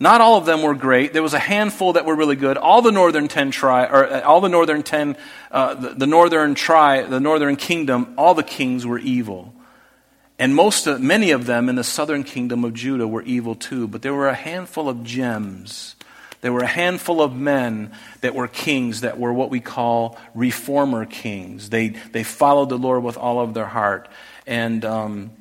not 0.02 0.22
all 0.22 0.38
of 0.38 0.46
them 0.46 0.62
were 0.62 0.74
great. 0.74 1.12
There 1.12 1.22
was 1.22 1.34
a 1.34 1.38
handful 1.38 1.92
that 1.92 2.06
were 2.06 2.16
really 2.16 2.34
good. 2.34 2.56
All 2.56 2.80
the 2.80 2.90
northern 2.90 3.28
ten 3.28 3.50
tri, 3.50 3.84
or 3.84 4.06
uh, 4.06 4.22
all 4.22 4.40
the 4.40 4.48
northern 4.48 4.82
ten, 4.82 5.14
uh, 5.52 5.74
the, 5.74 5.90
the, 5.90 6.06
northern 6.06 6.54
tri, 6.54 7.02
the 7.02 7.20
northern 7.20 7.56
kingdom, 7.56 8.14
all 8.16 8.32
the 8.32 8.42
kings 8.42 8.86
were 8.86 8.98
evil, 8.98 9.54
and 10.38 10.54
most, 10.54 10.86
of, 10.86 11.02
many 11.02 11.32
of 11.32 11.44
them 11.44 11.68
in 11.68 11.74
the 11.74 11.84
southern 11.84 12.24
kingdom 12.24 12.64
of 12.64 12.72
Judah 12.72 13.06
were 13.06 13.20
evil 13.22 13.54
too. 13.54 13.86
But 13.86 14.00
there 14.00 14.14
were 14.14 14.28
a 14.28 14.34
handful 14.34 14.88
of 14.88 15.04
gems. 15.04 15.96
There 16.40 16.52
were 16.54 16.62
a 16.62 16.66
handful 16.66 17.20
of 17.20 17.36
men 17.36 17.92
that 18.22 18.34
were 18.34 18.48
kings 18.48 19.02
that 19.02 19.18
were 19.18 19.34
what 19.34 19.50
we 19.50 19.60
call 19.60 20.16
reformer 20.34 21.04
kings. 21.04 21.68
They 21.68 21.88
they 21.88 22.22
followed 22.22 22.70
the 22.70 22.78
Lord 22.78 23.02
with 23.02 23.18
all 23.18 23.38
of 23.38 23.52
their 23.52 23.66
heart, 23.66 24.08
and 24.46 24.82
um, 24.82 25.32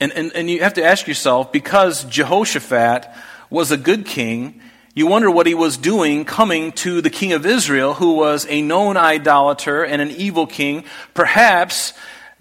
and 0.00 0.10
and, 0.10 0.32
and 0.32 0.50
you 0.50 0.62
have 0.62 0.74
to 0.74 0.84
ask 0.84 1.06
yourself 1.06 1.52
because 1.52 2.02
Jehoshaphat 2.02 3.08
was 3.50 3.70
a 3.70 3.76
good 3.76 4.06
king, 4.06 4.60
you 4.94 5.08
wonder 5.08 5.28
what 5.28 5.48
he 5.48 5.54
was 5.54 5.76
doing 5.76 6.24
coming 6.24 6.70
to 6.72 7.00
the 7.00 7.10
king 7.10 7.32
of 7.32 7.44
Israel, 7.44 7.94
who 7.94 8.14
was 8.14 8.46
a 8.48 8.62
known 8.62 8.96
idolater 8.96 9.84
and 9.84 10.00
an 10.00 10.12
evil 10.12 10.46
king. 10.46 10.84
Perhaps 11.14 11.94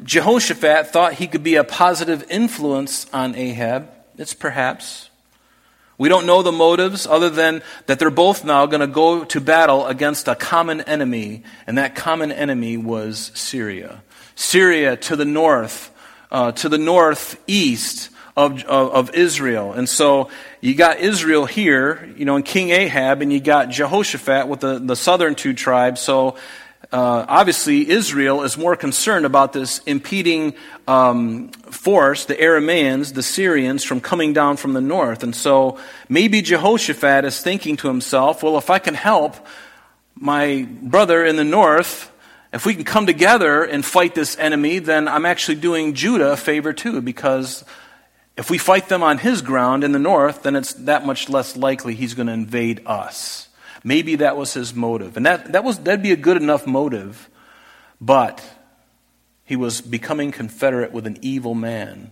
Jehoshaphat 0.03 0.87
thought 0.87 1.13
he 1.13 1.25
could 1.25 1.41
be 1.41 1.55
a 1.55 1.63
positive 1.63 2.23
influence 2.29 3.07
on 3.11 3.33
Ahab. 3.35 3.89
It's 4.19 4.35
perhaps. 4.35 5.09
We 5.97 6.09
don't 6.09 6.27
know 6.27 6.43
the 6.43 6.51
motives 6.51 7.07
other 7.07 7.31
than 7.31 7.63
that 7.87 7.97
they're 7.97 8.11
both 8.11 8.43
now 8.45 8.67
going 8.67 8.81
to 8.81 8.87
go 8.87 9.23
to 9.25 9.41
battle 9.41 9.87
against 9.87 10.27
a 10.27 10.35
common 10.35 10.81
enemy, 10.81 11.41
and 11.65 11.79
that 11.79 11.95
common 11.95 12.31
enemy 12.31 12.77
was 12.77 13.31
Syria. 13.33 14.03
Syria 14.35 14.95
to 14.97 15.15
the 15.15 15.25
north, 15.25 15.91
uh, 16.31 16.51
to 16.53 16.69
the 16.69 16.77
northeast 16.77 18.09
of, 18.35 18.63
of, 18.63 18.91
of, 18.91 19.15
Israel. 19.15 19.73
And 19.73 19.87
so 19.87 20.29
you 20.59 20.73
got 20.73 20.99
Israel 20.99 21.45
here, 21.45 22.11
you 22.17 22.25
know, 22.25 22.35
and 22.35 22.43
King 22.43 22.71
Ahab, 22.71 23.21
and 23.21 23.31
you 23.31 23.39
got 23.39 23.69
Jehoshaphat 23.69 24.47
with 24.47 24.61
the, 24.61 24.79
the 24.79 24.95
southern 24.95 25.35
two 25.35 25.53
tribes. 25.53 26.01
So 26.01 26.35
uh, 26.91 27.25
obviously, 27.27 27.89
Israel 27.89 28.43
is 28.43 28.55
more 28.57 28.75
concerned 28.75 29.25
about 29.25 29.51
this 29.51 29.79
impeding 29.79 30.53
um, 30.87 31.49
force, 31.49 32.25
the 32.25 32.35
Aramaeans, 32.35 33.13
the 33.13 33.23
Syrians, 33.23 33.83
from 33.83 33.99
coming 33.99 34.33
down 34.33 34.57
from 34.57 34.73
the 34.73 34.81
north. 34.81 35.23
And 35.23 35.35
so 35.35 35.79
maybe 36.07 36.41
Jehoshaphat 36.41 37.25
is 37.25 37.41
thinking 37.41 37.77
to 37.77 37.87
himself, 37.87 38.43
well, 38.43 38.57
if 38.57 38.69
I 38.69 38.79
can 38.79 38.93
help 38.93 39.35
my 40.15 40.67
brother 40.81 41.25
in 41.25 41.35
the 41.35 41.43
north, 41.43 42.11
if 42.51 42.65
we 42.65 42.75
can 42.75 42.83
come 42.83 43.07
together 43.07 43.63
and 43.63 43.83
fight 43.83 44.13
this 44.13 44.37
enemy, 44.37 44.77
then 44.77 45.07
I'm 45.07 45.25
actually 45.25 45.55
doing 45.55 45.95
Judah 45.95 46.33
a 46.33 46.37
favor 46.37 46.73
too, 46.73 47.01
because 47.01 47.63
if 48.35 48.49
we 48.49 48.57
fight 48.57 48.89
them 48.89 49.03
on 49.03 49.19
his 49.19 49.41
ground 49.41 49.83
in 49.83 49.91
the 49.91 49.99
north, 49.99 50.43
then 50.43 50.55
it's 50.55 50.73
that 50.73 51.05
much 51.05 51.29
less 51.29 51.55
likely 51.55 51.93
he's 51.93 52.13
going 52.13 52.27
to 52.27 52.33
invade 52.33 52.81
us. 52.85 53.47
Maybe 53.83 54.15
that 54.15 54.37
was 54.37 54.53
his 54.53 54.73
motive. 54.73 55.17
And 55.17 55.25
that, 55.25 55.51
that 55.51 55.63
was, 55.63 55.79
that'd 55.79 56.01
be 56.01 56.13
a 56.13 56.17
good 56.17 56.37
enough 56.37 56.65
motive, 56.65 57.29
but 58.01 58.43
he 59.45 59.55
was 59.55 59.81
becoming 59.81 60.31
confederate 60.31 60.91
with 60.91 61.05
an 61.05 61.17
evil 61.21 61.53
man. 61.53 62.11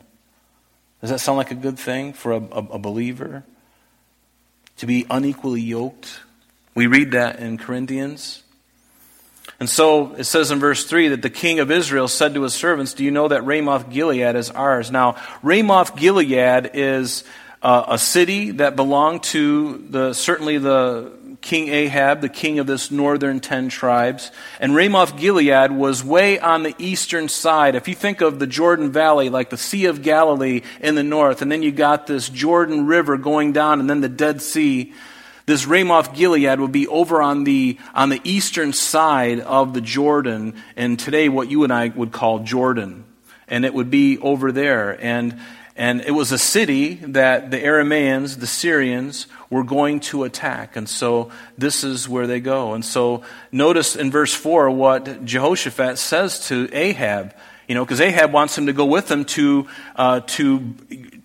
Does 0.99 1.09
that 1.09 1.19
sound 1.19 1.37
like 1.37 1.51
a 1.51 1.55
good 1.55 1.79
thing 1.79 2.13
for 2.13 2.33
a, 2.33 2.37
a, 2.37 2.59
a 2.73 2.79
believer? 2.79 3.43
To 4.77 4.85
be 4.85 5.05
unequally 5.09 5.61
yoked? 5.61 6.19
We 6.75 6.87
read 6.87 7.11
that 7.11 7.39
in 7.39 7.57
Corinthians. 7.57 8.43
And 9.61 9.69
so 9.69 10.15
it 10.15 10.23
says 10.23 10.49
in 10.49 10.59
verse 10.59 10.85
3 10.85 11.09
that 11.09 11.21
the 11.21 11.29
king 11.29 11.59
of 11.59 11.69
Israel 11.69 12.07
said 12.07 12.33
to 12.33 12.41
his 12.41 12.55
servants, 12.55 12.95
Do 12.95 13.03
you 13.03 13.11
know 13.11 13.27
that 13.27 13.45
Ramoth 13.45 13.91
Gilead 13.91 14.35
is 14.35 14.49
ours? 14.49 14.89
Now, 14.89 15.17
Ramoth 15.43 15.95
Gilead 15.95 16.71
is 16.73 17.23
uh, 17.61 17.83
a 17.89 17.99
city 17.99 18.49
that 18.53 18.75
belonged 18.75 19.21
to 19.21 19.85
the, 19.87 20.13
certainly 20.13 20.57
the 20.57 21.11
King 21.41 21.67
Ahab, 21.67 22.21
the 22.21 22.29
king 22.29 22.57
of 22.57 22.65
this 22.65 22.89
northern 22.89 23.39
ten 23.39 23.69
tribes. 23.69 24.31
And 24.59 24.73
Ramoth 24.73 25.15
Gilead 25.15 25.71
was 25.71 26.03
way 26.03 26.39
on 26.39 26.63
the 26.63 26.73
eastern 26.79 27.29
side. 27.29 27.75
If 27.75 27.87
you 27.87 27.93
think 27.93 28.21
of 28.21 28.39
the 28.39 28.47
Jordan 28.47 28.91
Valley, 28.91 29.29
like 29.29 29.51
the 29.51 29.57
Sea 29.57 29.85
of 29.85 30.01
Galilee 30.01 30.61
in 30.79 30.95
the 30.95 31.03
north, 31.03 31.43
and 31.43 31.51
then 31.51 31.61
you 31.61 31.71
got 31.71 32.07
this 32.07 32.29
Jordan 32.29 32.87
River 32.87 33.15
going 33.15 33.53
down, 33.53 33.79
and 33.79 33.87
then 33.87 34.01
the 34.01 34.09
Dead 34.09 34.41
Sea 34.41 34.93
this 35.45 35.65
Ramoth 35.65 36.13
Gilead 36.13 36.59
would 36.59 36.71
be 36.71 36.87
over 36.87 37.21
on 37.21 37.43
the, 37.43 37.77
on 37.93 38.09
the 38.09 38.21
eastern 38.23 38.73
side 38.73 39.39
of 39.39 39.73
the 39.73 39.81
Jordan, 39.81 40.55
and 40.75 40.99
today 40.99 41.29
what 41.29 41.49
you 41.49 41.63
and 41.63 41.73
I 41.73 41.89
would 41.89 42.11
call 42.11 42.39
Jordan. 42.39 43.05
And 43.47 43.65
it 43.65 43.73
would 43.73 43.91
be 43.91 44.17
over 44.19 44.51
there. 44.51 45.03
And, 45.03 45.39
and 45.75 46.01
it 46.01 46.11
was 46.11 46.31
a 46.31 46.37
city 46.37 46.95
that 46.95 47.51
the 47.51 47.57
Aramaeans, 47.57 48.39
the 48.39 48.47
Syrians, 48.47 49.27
were 49.49 49.63
going 49.63 49.99
to 49.99 50.23
attack. 50.23 50.75
And 50.75 50.87
so 50.87 51.31
this 51.57 51.83
is 51.83 52.07
where 52.07 52.27
they 52.27 52.39
go. 52.39 52.73
And 52.73 52.85
so 52.85 53.23
notice 53.51 53.95
in 53.95 54.11
verse 54.11 54.33
4 54.33 54.71
what 54.71 55.25
Jehoshaphat 55.25 55.97
says 55.97 56.47
to 56.47 56.69
Ahab. 56.71 57.35
You 57.67 57.75
know, 57.75 57.85
because 57.85 58.01
Ahab 58.01 58.33
wants 58.33 58.57
him 58.57 58.65
to 58.67 58.73
go 58.73 58.85
with 58.85 59.09
him 59.09 59.25
to, 59.25 59.67
uh, 59.95 60.19
to 60.21 60.75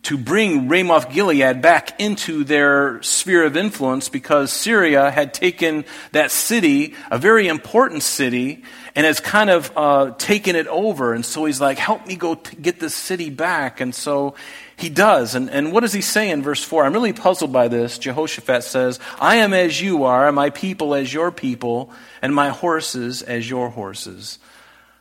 to 0.06 0.16
bring 0.16 0.68
Ramoth 0.68 1.10
Gilead 1.10 1.60
back 1.60 2.00
into 2.00 2.44
their 2.44 3.02
sphere 3.02 3.44
of 3.44 3.56
influence 3.56 4.08
because 4.08 4.52
Syria 4.52 5.10
had 5.10 5.34
taken 5.34 5.84
that 6.12 6.30
city, 6.30 6.94
a 7.10 7.18
very 7.18 7.48
important 7.48 8.04
city, 8.04 8.62
and 8.94 9.04
has 9.04 9.18
kind 9.18 9.50
of 9.50 9.72
uh, 9.76 10.12
taken 10.16 10.54
it 10.54 10.68
over. 10.68 11.12
And 11.12 11.26
so 11.26 11.44
he's 11.44 11.60
like, 11.60 11.78
Help 11.78 12.06
me 12.06 12.14
go 12.14 12.36
t- 12.36 12.56
get 12.56 12.78
this 12.78 12.94
city 12.94 13.30
back. 13.30 13.80
And 13.80 13.92
so 13.92 14.36
he 14.76 14.90
does. 14.90 15.34
And, 15.34 15.50
and 15.50 15.72
what 15.72 15.80
does 15.80 15.92
he 15.92 16.02
say 16.02 16.30
in 16.30 16.40
verse 16.40 16.62
4? 16.62 16.84
I'm 16.84 16.92
really 16.92 17.12
puzzled 17.12 17.52
by 17.52 17.66
this. 17.66 17.98
Jehoshaphat 17.98 18.62
says, 18.62 19.00
I 19.18 19.36
am 19.36 19.52
as 19.52 19.80
you 19.80 20.04
are, 20.04 20.28
and 20.28 20.36
my 20.36 20.50
people 20.50 20.94
as 20.94 21.12
your 21.12 21.32
people, 21.32 21.90
and 22.22 22.32
my 22.32 22.50
horses 22.50 23.22
as 23.22 23.50
your 23.50 23.70
horses. 23.70 24.38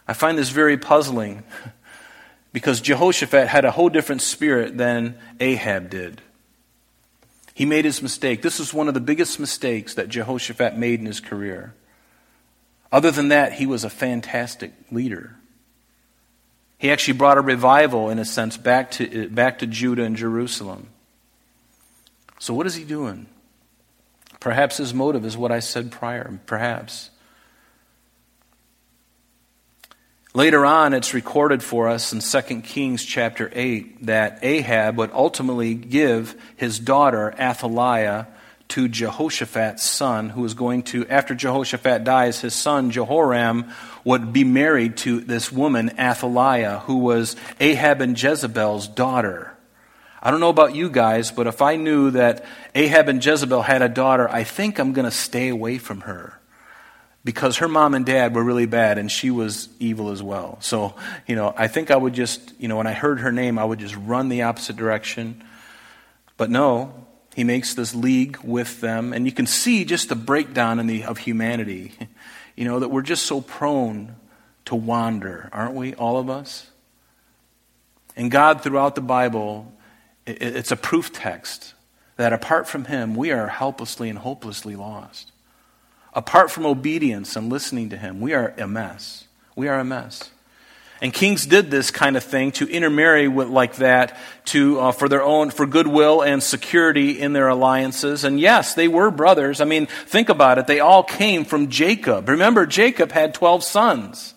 I 0.08 0.14
find 0.14 0.36
this 0.36 0.50
very 0.50 0.78
puzzling. 0.78 1.44
Because 2.56 2.80
Jehoshaphat 2.80 3.50
had 3.50 3.66
a 3.66 3.72
whole 3.72 3.90
different 3.90 4.22
spirit 4.22 4.78
than 4.78 5.18
Ahab 5.42 5.90
did. 5.90 6.22
He 7.54 7.66
made 7.66 7.84
his 7.84 8.02
mistake. 8.02 8.42
This 8.42 8.62
is 8.62 8.74
one 8.74 8.88
of 8.88 8.94
the 8.94 9.02
biggest 9.02 9.42
mistakes 9.42 9.96
that 9.96 10.08
Jehoshaphat 10.08 10.78
made 10.78 11.02
in 11.02 11.06
his 11.06 11.20
career. 11.20 11.74
Other 12.94 13.12
than 13.12 13.28
that, 13.28 13.52
he 13.52 13.66
was 13.66 13.84
a 13.84 13.90
fantastic 13.90 14.72
leader. 14.90 15.36
He 16.78 16.90
actually 16.90 17.18
brought 17.18 17.38
a 17.38 17.42
revival, 17.42 18.10
in 18.10 18.20
a 18.20 18.26
sense, 18.26 18.56
back 18.56 18.90
to, 18.92 19.28
back 19.28 19.60
to 19.60 19.68
Judah 19.68 20.04
and 20.04 20.16
Jerusalem. 20.16 20.88
So, 22.40 22.54
what 22.54 22.68
is 22.68 22.76
he 22.76 22.86
doing? 22.86 23.26
Perhaps 24.40 24.78
his 24.78 24.94
motive 24.94 25.26
is 25.26 25.36
what 25.36 25.52
I 25.52 25.60
said 25.60 25.92
prior. 25.92 26.40
Perhaps. 26.46 27.10
Later 30.36 30.66
on, 30.66 30.94
it's 30.94 31.14
recorded 31.14 31.64
for 31.64 31.88
us 31.88 32.12
in 32.12 32.20
2 32.20 32.60
Kings 32.60 33.06
chapter 33.06 33.50
8 33.54 34.08
that 34.08 34.40
Ahab 34.42 34.98
would 34.98 35.12
ultimately 35.14 35.76
give 35.76 36.36
his 36.58 36.78
daughter 36.78 37.34
Athaliah 37.40 38.28
to 38.68 38.90
Jehoshaphat's 38.90 39.86
son, 39.86 40.32
who 40.32 40.42
was 40.42 40.54
going 40.54 40.84
to, 40.84 41.08
after 41.08 41.36
Jehoshaphat 41.36 42.04
dies, 42.04 42.42
his 42.42 42.54
son 42.54 42.92
Jehoram 42.92 43.72
would 44.04 44.34
be 44.34 44.44
married 44.44 44.98
to 44.98 45.22
this 45.22 45.54
woman, 45.54 45.98
Athaliah, 45.98 46.80
who 46.80 46.98
was 46.98 47.38
Ahab 47.62 48.02
and 48.02 48.22
Jezebel's 48.22 48.90
daughter. 48.90 49.56
I 50.22 50.32
don't 50.32 50.42
know 50.42 50.50
about 50.50 50.76
you 50.76 50.90
guys, 50.90 51.32
but 51.32 51.48
if 51.48 51.62
I 51.62 51.78
knew 51.78 52.12
that 52.12 52.44
Ahab 52.74 53.08
and 53.08 53.26
Jezebel 53.26 53.62
had 53.62 53.82
a 53.82 53.88
daughter, 53.88 54.30
I 54.30 54.44
think 54.44 54.80
I'm 54.80 54.92
going 54.92 55.06
to 55.06 55.12
stay 55.12 55.48
away 55.48 55.78
from 55.78 56.02
her 56.02 56.35
because 57.26 57.58
her 57.58 57.68
mom 57.68 57.96
and 57.96 58.06
dad 58.06 58.36
were 58.36 58.44
really 58.44 58.68
bad 58.68 59.00
and 59.00 59.12
she 59.12 59.32
was 59.32 59.68
evil 59.80 60.12
as 60.12 60.22
well. 60.22 60.60
So, 60.62 60.94
you 61.28 61.36
know, 61.36 61.54
I 61.58 61.68
think 61.68 61.90
I 61.90 61.98
would 61.98 62.14
just, 62.14 62.54
you 62.60 62.68
know, 62.68 62.78
when 62.78 62.86
I 62.86 62.94
heard 62.94 63.20
her 63.20 63.32
name, 63.32 63.58
I 63.58 63.66
would 63.66 63.80
just 63.80 63.96
run 63.96 64.30
the 64.30 64.44
opposite 64.44 64.78
direction. 64.78 65.44
But 66.38 66.52
no, 66.52 66.94
he 67.34 67.44
makes 67.44 67.74
this 67.74 67.96
league 67.96 68.38
with 68.44 68.80
them, 68.80 69.12
and 69.12 69.26
you 69.26 69.32
can 69.32 69.48
see 69.48 69.86
just 69.86 70.08
the 70.08 70.16
breakdown 70.16 70.80
in 70.80 70.88
the, 70.88 71.04
of 71.04 71.18
humanity. 71.18 71.92
You 72.58 72.64
know, 72.64 72.80
that 72.80 72.88
we're 72.88 73.02
just 73.02 73.26
so 73.26 73.42
prone 73.42 74.16
to 74.64 74.76
wander, 74.76 75.50
aren't 75.52 75.74
we, 75.74 75.94
all 75.96 76.18
of 76.18 76.30
us? 76.30 76.70
And 78.16 78.32
God, 78.32 78.62
throughout 78.62 78.96
the 78.96 79.02
Bible, 79.02 79.74
it's 80.26 80.72
a 80.72 80.78
proof 80.78 81.12
text 81.12 81.74
that 82.16 82.32
apart 82.32 82.66
from 82.66 82.86
Him, 82.86 83.14
we 83.14 83.32
are 83.32 83.50
helplessly 83.50 84.08
and 84.08 84.18
hopelessly 84.18 84.78
lost. 84.78 85.34
Apart 86.16 86.50
from 86.50 86.66
obedience 86.66 87.36
and 87.36 87.52
listening 87.52 87.90
to 87.90 87.98
Him, 87.98 88.22
we 88.22 88.34
are 88.34 88.54
a 88.58 88.68
mess. 88.68 89.26
We 89.56 89.68
are 89.68 89.80
a 89.80 89.84
mess. 89.84 90.32
And 91.02 91.14
kings 91.14 91.46
did 91.46 91.70
this 91.70 91.92
kind 91.92 92.16
of 92.16 92.24
thing 92.24 92.54
to 92.54 92.68
intermarry 92.68 93.28
with 93.28 93.50
like 93.50 93.76
that 93.76 94.18
to 94.46 94.80
uh, 94.80 94.92
for 94.94 95.10
their 95.10 95.22
own 95.22 95.52
for 95.52 95.66
goodwill 95.66 96.22
and 96.22 96.42
security 96.42 97.20
in 97.20 97.34
their 97.34 97.50
alliances. 97.50 98.24
And 98.24 98.40
yes, 98.40 98.76
they 98.76 98.88
were 98.88 99.12
brothers. 99.12 99.60
I 99.60 99.66
mean, 99.66 99.88
think 99.88 100.30
about 100.30 100.58
it. 100.58 100.68
They 100.68 100.80
all 100.80 101.04
came 101.04 101.44
from 101.44 101.70
Jacob. 101.70 102.30
Remember, 102.30 102.66
Jacob 102.66 103.12
had 103.12 103.34
twelve 103.34 103.64
sons. 103.64 104.34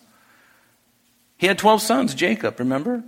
He 1.37 1.47
had 1.47 1.59
twelve 1.59 1.81
sons. 1.81 2.13
Jacob. 2.15 2.59
Remember. 2.59 3.05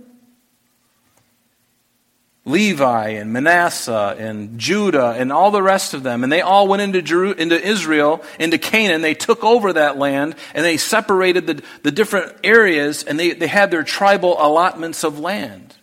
Levi 2.43 3.09
and 3.09 3.31
Manasseh 3.31 4.15
and 4.17 4.57
Judah 4.57 5.11
and 5.11 5.31
all 5.31 5.51
the 5.51 5.61
rest 5.61 5.93
of 5.93 6.01
them. 6.01 6.23
And 6.23 6.31
they 6.31 6.41
all 6.41 6.67
went 6.67 6.81
into, 6.81 7.01
Jeru- 7.01 7.33
into 7.33 7.59
Israel, 7.61 8.23
into 8.39 8.57
Canaan. 8.57 9.01
They 9.01 9.13
took 9.13 9.43
over 9.43 9.73
that 9.73 9.97
land 9.97 10.35
and 10.55 10.65
they 10.65 10.77
separated 10.77 11.45
the, 11.45 11.63
the 11.83 11.91
different 11.91 12.35
areas 12.43 13.03
and 13.03 13.19
they, 13.19 13.33
they 13.33 13.47
had 13.47 13.69
their 13.69 13.83
tribal 13.83 14.37
allotments 14.39 15.03
of 15.03 15.19
land. 15.19 15.75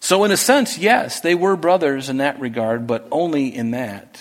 So, 0.00 0.24
in 0.24 0.30
a 0.30 0.36
sense, 0.36 0.76
yes, 0.76 1.20
they 1.20 1.34
were 1.34 1.56
brothers 1.56 2.10
in 2.10 2.18
that 2.18 2.38
regard, 2.38 2.86
but 2.86 3.08
only 3.10 3.54
in 3.54 3.70
that. 3.70 4.20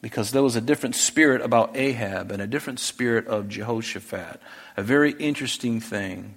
Because 0.00 0.30
there 0.30 0.42
was 0.42 0.56
a 0.56 0.60
different 0.60 0.94
spirit 0.94 1.40
about 1.40 1.76
Ahab 1.76 2.30
and 2.30 2.40
a 2.42 2.46
different 2.46 2.80
spirit 2.80 3.26
of 3.26 3.48
Jehoshaphat. 3.48 4.40
A 4.76 4.82
very 4.82 5.12
interesting 5.12 5.80
thing. 5.80 6.36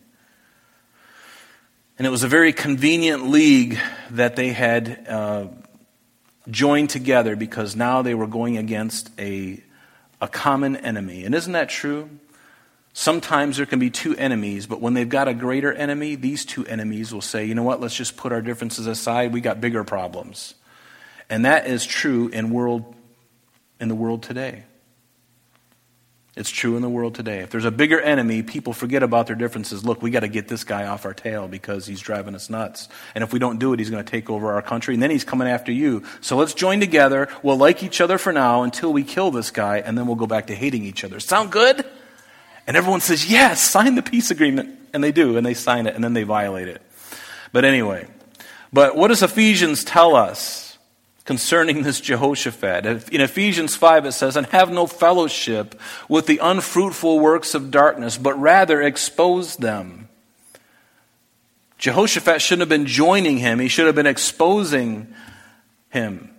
And 1.98 2.08
it 2.08 2.10
was 2.10 2.24
a 2.24 2.28
very 2.28 2.54
convenient 2.54 3.30
league 3.30 3.78
that 4.12 4.36
they 4.36 4.50
had 4.50 5.06
uh, 5.08 5.48
joined 6.50 6.90
together 6.90 7.36
because 7.36 7.76
now 7.76 8.02
they 8.02 8.16
were 8.16 8.28
going 8.28 8.58
against 8.58 9.10
a, 9.20 9.62
a 10.20 10.28
common 10.28 10.78
enemy. 10.78 11.26
And 11.26 11.36
isn't 11.36 11.54
that 11.54 11.70
true? 11.70 12.10
Sometimes 12.94 13.58
there 13.58 13.66
can 13.66 13.80
be 13.80 13.90
two 13.90 14.16
enemies, 14.18 14.66
but 14.68 14.82
when 14.82 14.94
they've 14.94 15.08
got 15.08 15.28
a 15.28 15.34
greater 15.34 15.72
enemy, 15.72 16.16
these 16.16 16.44
two 16.44 16.66
enemies 16.66 17.14
will 17.14 17.22
say, 17.22 17.46
you 17.46 17.56
know 17.56 17.64
what, 17.64 17.80
let's 17.80 17.96
just 17.96 18.18
put 18.18 18.32
our 18.32 18.42
differences 18.42 18.88
aside. 18.88 19.32
We 19.32 19.40
got 19.40 19.62
bigger 19.62 19.84
problems. 19.84 20.56
And 21.30 21.46
that 21.46 21.68
is 21.68 21.86
true 21.86 22.28
in, 22.28 22.52
world, 22.52 22.94
in 23.80 23.88
the 23.88 23.96
world 23.96 24.24
today. 24.24 24.66
It's 26.34 26.50
true 26.50 26.78
in 26.78 26.82
the 26.82 26.90
world 26.90 27.14
today. 27.14 27.40
If 27.40 27.50
there's 27.50 27.66
a 27.66 27.72
bigger 27.72 28.00
enemy, 28.00 28.42
people 28.42 28.72
forget 28.72 29.04
about 29.04 29.28
their 29.28 29.36
differences. 29.36 29.84
Look, 29.84 30.02
we 30.02 30.12
got 30.12 30.22
to 30.22 30.30
get 30.30 30.48
this 30.48 30.64
guy 30.64 30.88
off 30.88 31.04
our 31.06 31.14
tail 31.14 31.50
because 31.50 31.86
he's 31.86 32.00
driving 32.00 32.36
us 32.36 32.50
nuts. 32.50 32.88
And 33.14 33.22
if 33.22 33.34
we 33.34 33.40
don't 33.40 33.60
do 33.60 33.74
it, 33.74 33.80
he's 33.80 33.90
going 33.90 34.04
to 34.04 34.10
take 34.10 34.30
over 34.30 34.54
our 34.54 34.62
country, 34.62 34.94
and 34.94 35.04
then 35.04 35.12
he's 35.12 35.26
coming 35.26 35.50
after 35.50 35.74
you. 35.74 36.04
So 36.22 36.38
let's 36.38 36.54
join 36.54 36.80
together. 36.80 37.28
We'll 37.44 37.58
like 37.58 37.84
each 37.84 38.00
other 38.00 38.18
for 38.18 38.32
now 38.32 38.64
until 38.64 38.94
we 38.94 39.04
kill 39.04 39.32
this 39.32 39.52
guy, 39.52 39.80
and 39.80 39.98
then 39.98 40.08
we'll 40.08 40.16
go 40.16 40.26
back 40.26 40.48
to 40.48 40.56
hating 40.56 40.86
each 40.86 41.04
other. 41.04 41.20
Sound 41.20 41.52
good? 41.52 41.86
And 42.66 42.78
everyone 42.78 43.02
says, 43.02 43.30
yes, 43.30 43.62
sign 43.62 43.96
the 43.96 44.02
peace 44.02 44.32
agreement. 44.32 44.80
And 44.94 45.04
they 45.04 45.12
do, 45.12 45.36
and 45.36 45.46
they 45.46 45.54
sign 45.54 45.86
it, 45.86 45.96
and 45.96 46.04
then 46.04 46.14
they 46.14 46.24
violate 46.24 46.70
it. 46.70 46.82
But 47.52 47.66
anyway, 47.66 48.08
but 48.72 48.96
what 48.96 49.10
does 49.10 49.22
Ephesians 49.22 49.84
tell 49.84 50.16
us? 50.16 50.71
Concerning 51.26 51.84
this 51.84 52.02
Jehoshaphat. 52.02 53.10
In 53.10 53.22
Ephesians 53.22 53.76
5, 53.76 54.06
it 54.06 54.12
says, 54.14 54.36
And 54.36 54.48
have 54.48 54.72
no 54.72 54.88
fellowship 54.88 55.80
with 56.10 56.26
the 56.26 56.40
unfruitful 56.42 57.20
works 57.20 57.54
of 57.54 57.72
darkness, 57.72 58.18
but 58.18 58.40
rather 58.40 58.82
expose 58.82 59.58
them. 59.58 60.10
Jehoshaphat 61.78 62.42
shouldn't 62.42 62.62
have 62.62 62.70
been 62.70 62.86
joining 62.86 63.38
him, 63.38 63.60
he 63.60 63.68
should 63.68 63.88
have 63.88 63.96
been 63.96 64.08
exposing 64.08 65.14
him. 65.90 66.31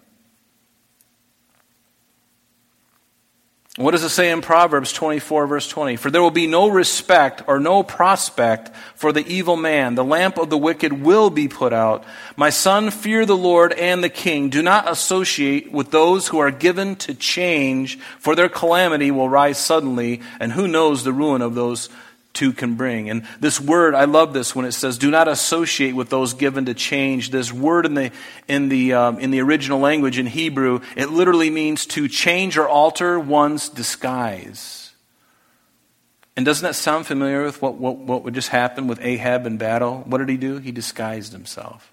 What 3.77 3.93
does 3.93 4.05
it 4.05 4.11
say 4.11 4.31
in 4.31 4.43
Proverbs 4.43 4.93
24, 4.93 5.47
verse 5.47 5.67
20? 5.67 5.97
For 5.97 6.11
there 6.11 6.21
will 6.21 6.31
be 6.31 6.47
no 6.47 6.69
respect 6.69 7.43
or 7.47 7.59
no 7.59 7.83
prospect 7.83 8.71
for 8.95 9.13
the 9.13 9.27
evil 9.27 9.57
man. 9.57 9.95
The 9.95 10.05
lamp 10.05 10.37
of 10.37 10.51
the 10.51 10.59
wicked 10.59 10.93
will 11.03 11.31
be 11.31 11.49
put 11.49 11.73
out. 11.73 12.05
My 12.37 12.51
son, 12.51 12.91
fear 12.91 13.25
the 13.25 13.35
Lord 13.35 13.73
and 13.73 14.05
the 14.05 14.11
king. 14.11 14.51
Do 14.51 14.61
not 14.61 14.91
associate 14.91 15.73
with 15.73 15.91
those 15.91 16.29
who 16.29 16.39
are 16.39 16.51
given 16.51 16.97
to 16.97 17.15
change, 17.15 17.99
for 18.19 18.37
their 18.37 18.51
calamity 18.51 19.11
will 19.11 19.31
rise 19.31 19.57
suddenly, 19.57 20.21
and 20.39 20.53
who 20.53 20.69
knows 20.69 21.03
the 21.03 21.13
ruin 21.15 21.41
of 21.41 21.55
those 21.55 21.89
two 22.33 22.53
can 22.53 22.75
bring. 22.75 23.11
And 23.11 23.27
this 23.41 23.61
word, 23.61 23.95
I 23.95 24.05
love 24.05 24.33
this 24.33 24.55
when 24.55 24.65
it 24.65 24.73
says, 24.73 24.99
"Do 24.99 25.11
not 25.11 25.29
associate 25.29 25.95
with 25.95 26.11
those 26.11 26.35
given 26.35 26.65
to 26.67 26.75
change." 26.75 27.31
This 27.31 27.53
word 27.53 27.87
in 27.87 27.95
the 27.95 28.11
in 28.49 28.69
the 28.69 28.93
um, 28.95 29.19
in 29.19 29.31
the 29.31 29.41
original 29.41 29.79
language 29.79 30.19
in 30.19 30.27
Hebrew, 30.27 30.81
it 30.97 31.11
literally 31.11 31.51
means 31.51 31.87
to 31.87 32.09
change 32.09 32.57
or 32.57 32.69
alter 32.69 33.19
one's 33.19 33.69
disguise. 33.69 34.83
And 36.37 36.47
doesn't 36.47 36.65
that 36.65 36.75
sound 36.75 37.07
familiar 37.07 37.45
with 37.45 37.61
what, 37.61 37.75
what, 37.75 37.99
what 37.99 38.25
would 38.25 38.35
just 38.35 38.49
happen 38.49 38.87
with 38.87 39.01
Ahab 39.03 39.47
in 39.47 39.59
battle? 39.59 40.03
What 40.07 40.19
did 40.19 40.31
he 40.31 40.39
do? 40.39 40.57
He 40.59 40.73
disguised 40.73 41.33
himself. 41.33 41.93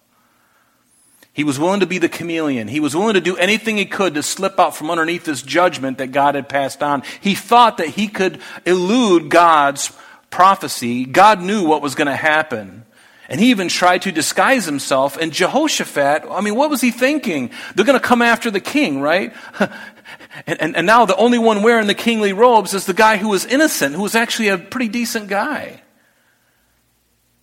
He 1.34 1.44
was 1.44 1.60
willing 1.60 1.82
to 1.82 1.86
be 1.86 2.00
the 2.00 2.10
chameleon. 2.10 2.68
He 2.68 2.80
was 2.80 2.96
willing 2.96 3.14
to 3.14 3.22
do 3.22 3.38
anything 3.38 3.78
he 3.78 3.86
could 3.86 4.16
to 4.16 4.24
slip 4.24 4.60
out 4.60 4.76
from 4.76 4.90
underneath 4.90 5.26
this 5.26 5.42
judgment 5.42 6.00
that 6.00 6.12
God 6.12 6.36
had 6.36 6.50
passed 6.50 6.82
on. 6.82 7.04
He 7.22 7.36
thought 7.36 7.78
that 7.78 7.88
he 7.88 8.08
could 8.08 8.42
elude 8.66 9.30
God's 9.30 9.92
prophecy, 10.30 11.06
God 11.06 11.42
knew 11.42 11.66
what 11.66 11.82
was 11.82 11.96
going 11.96 12.08
to 12.08 12.16
happen. 12.16 12.86
And 13.30 13.40
he 13.40 13.52
even 13.52 13.68
tried 13.68 14.02
to 14.04 14.12
disguise 14.12 14.66
himself. 14.66 15.16
And 15.16 15.32
Jehoshaphat, 15.32 16.24
I 16.30 16.42
mean, 16.42 16.56
what 16.56 16.72
was 16.72 16.82
he 16.82 16.90
thinking? 16.90 17.52
They're 17.76 17.86
going 17.86 18.00
to 18.00 18.06
come 18.06 18.24
after 18.24 18.50
the 18.50 18.60
king, 18.60 19.02
right? 19.02 19.34
and, 20.48 20.60
and, 20.60 20.76
and, 20.76 20.88
now 20.88 21.06
the 21.06 21.16
only 21.16 21.38
one 21.38 21.62
wearing 21.62 21.86
the 21.86 21.94
kingly 21.94 22.34
robes 22.34 22.74
is 22.74 22.88
the 22.88 22.94
guy 22.94 23.18
who 23.18 23.30
was 23.30 23.46
innocent, 23.46 23.96
who 23.96 24.02
was 24.02 24.16
actually 24.16 24.48
a 24.48 24.58
pretty 24.58 24.88
decent 24.88 25.28
guy. 25.28 25.82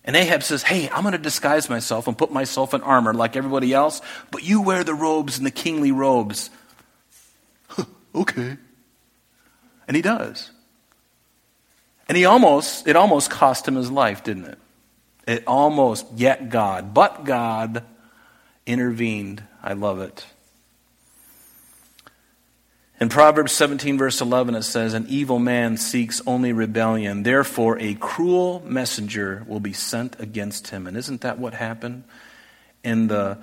And 0.03 0.15
Ahab 0.15 0.43
says, 0.43 0.63
Hey, 0.63 0.89
I'm 0.89 1.03
going 1.03 1.13
to 1.13 1.17
disguise 1.17 1.69
myself 1.69 2.07
and 2.07 2.17
put 2.17 2.31
myself 2.31 2.73
in 2.73 2.81
armor 2.81 3.13
like 3.13 3.37
everybody 3.37 3.73
else, 3.73 4.01
but 4.31 4.43
you 4.43 4.61
wear 4.61 4.83
the 4.83 4.93
robes 4.93 5.37
and 5.37 5.45
the 5.45 5.51
kingly 5.51 5.93
robes. 5.93 6.49
okay. 8.15 8.57
And 9.87 9.95
he 9.95 10.01
does. 10.01 10.51
And 12.07 12.17
he 12.17 12.25
almost, 12.25 12.87
it 12.87 12.95
almost 12.95 13.29
cost 13.29 13.67
him 13.67 13.75
his 13.75 13.91
life, 13.91 14.23
didn't 14.23 14.45
it? 14.45 14.59
It 15.27 15.43
almost, 15.45 16.05
yet 16.15 16.49
God, 16.49 16.93
but 16.93 17.25
God 17.25 17.83
intervened. 18.65 19.43
I 19.61 19.73
love 19.73 19.99
it. 19.99 20.25
In 22.99 23.09
Proverbs 23.09 23.51
17, 23.51 23.97
verse 23.97 24.21
11, 24.21 24.55
it 24.55 24.63
says, 24.63 24.93
An 24.93 25.05
evil 25.07 25.37
man 25.37 25.77
seeks 25.77 26.21
only 26.25 26.51
rebellion. 26.51 27.21
Therefore, 27.23 27.77
a 27.79 27.93
cruel 27.93 28.63
messenger 28.65 29.45
will 29.47 29.59
be 29.59 29.73
sent 29.73 30.19
against 30.19 30.69
him. 30.69 30.87
And 30.87 30.97
isn't 30.97 31.21
that 31.21 31.37
what 31.37 31.53
happened? 31.53 32.05
In 32.83 33.07
the, 33.07 33.37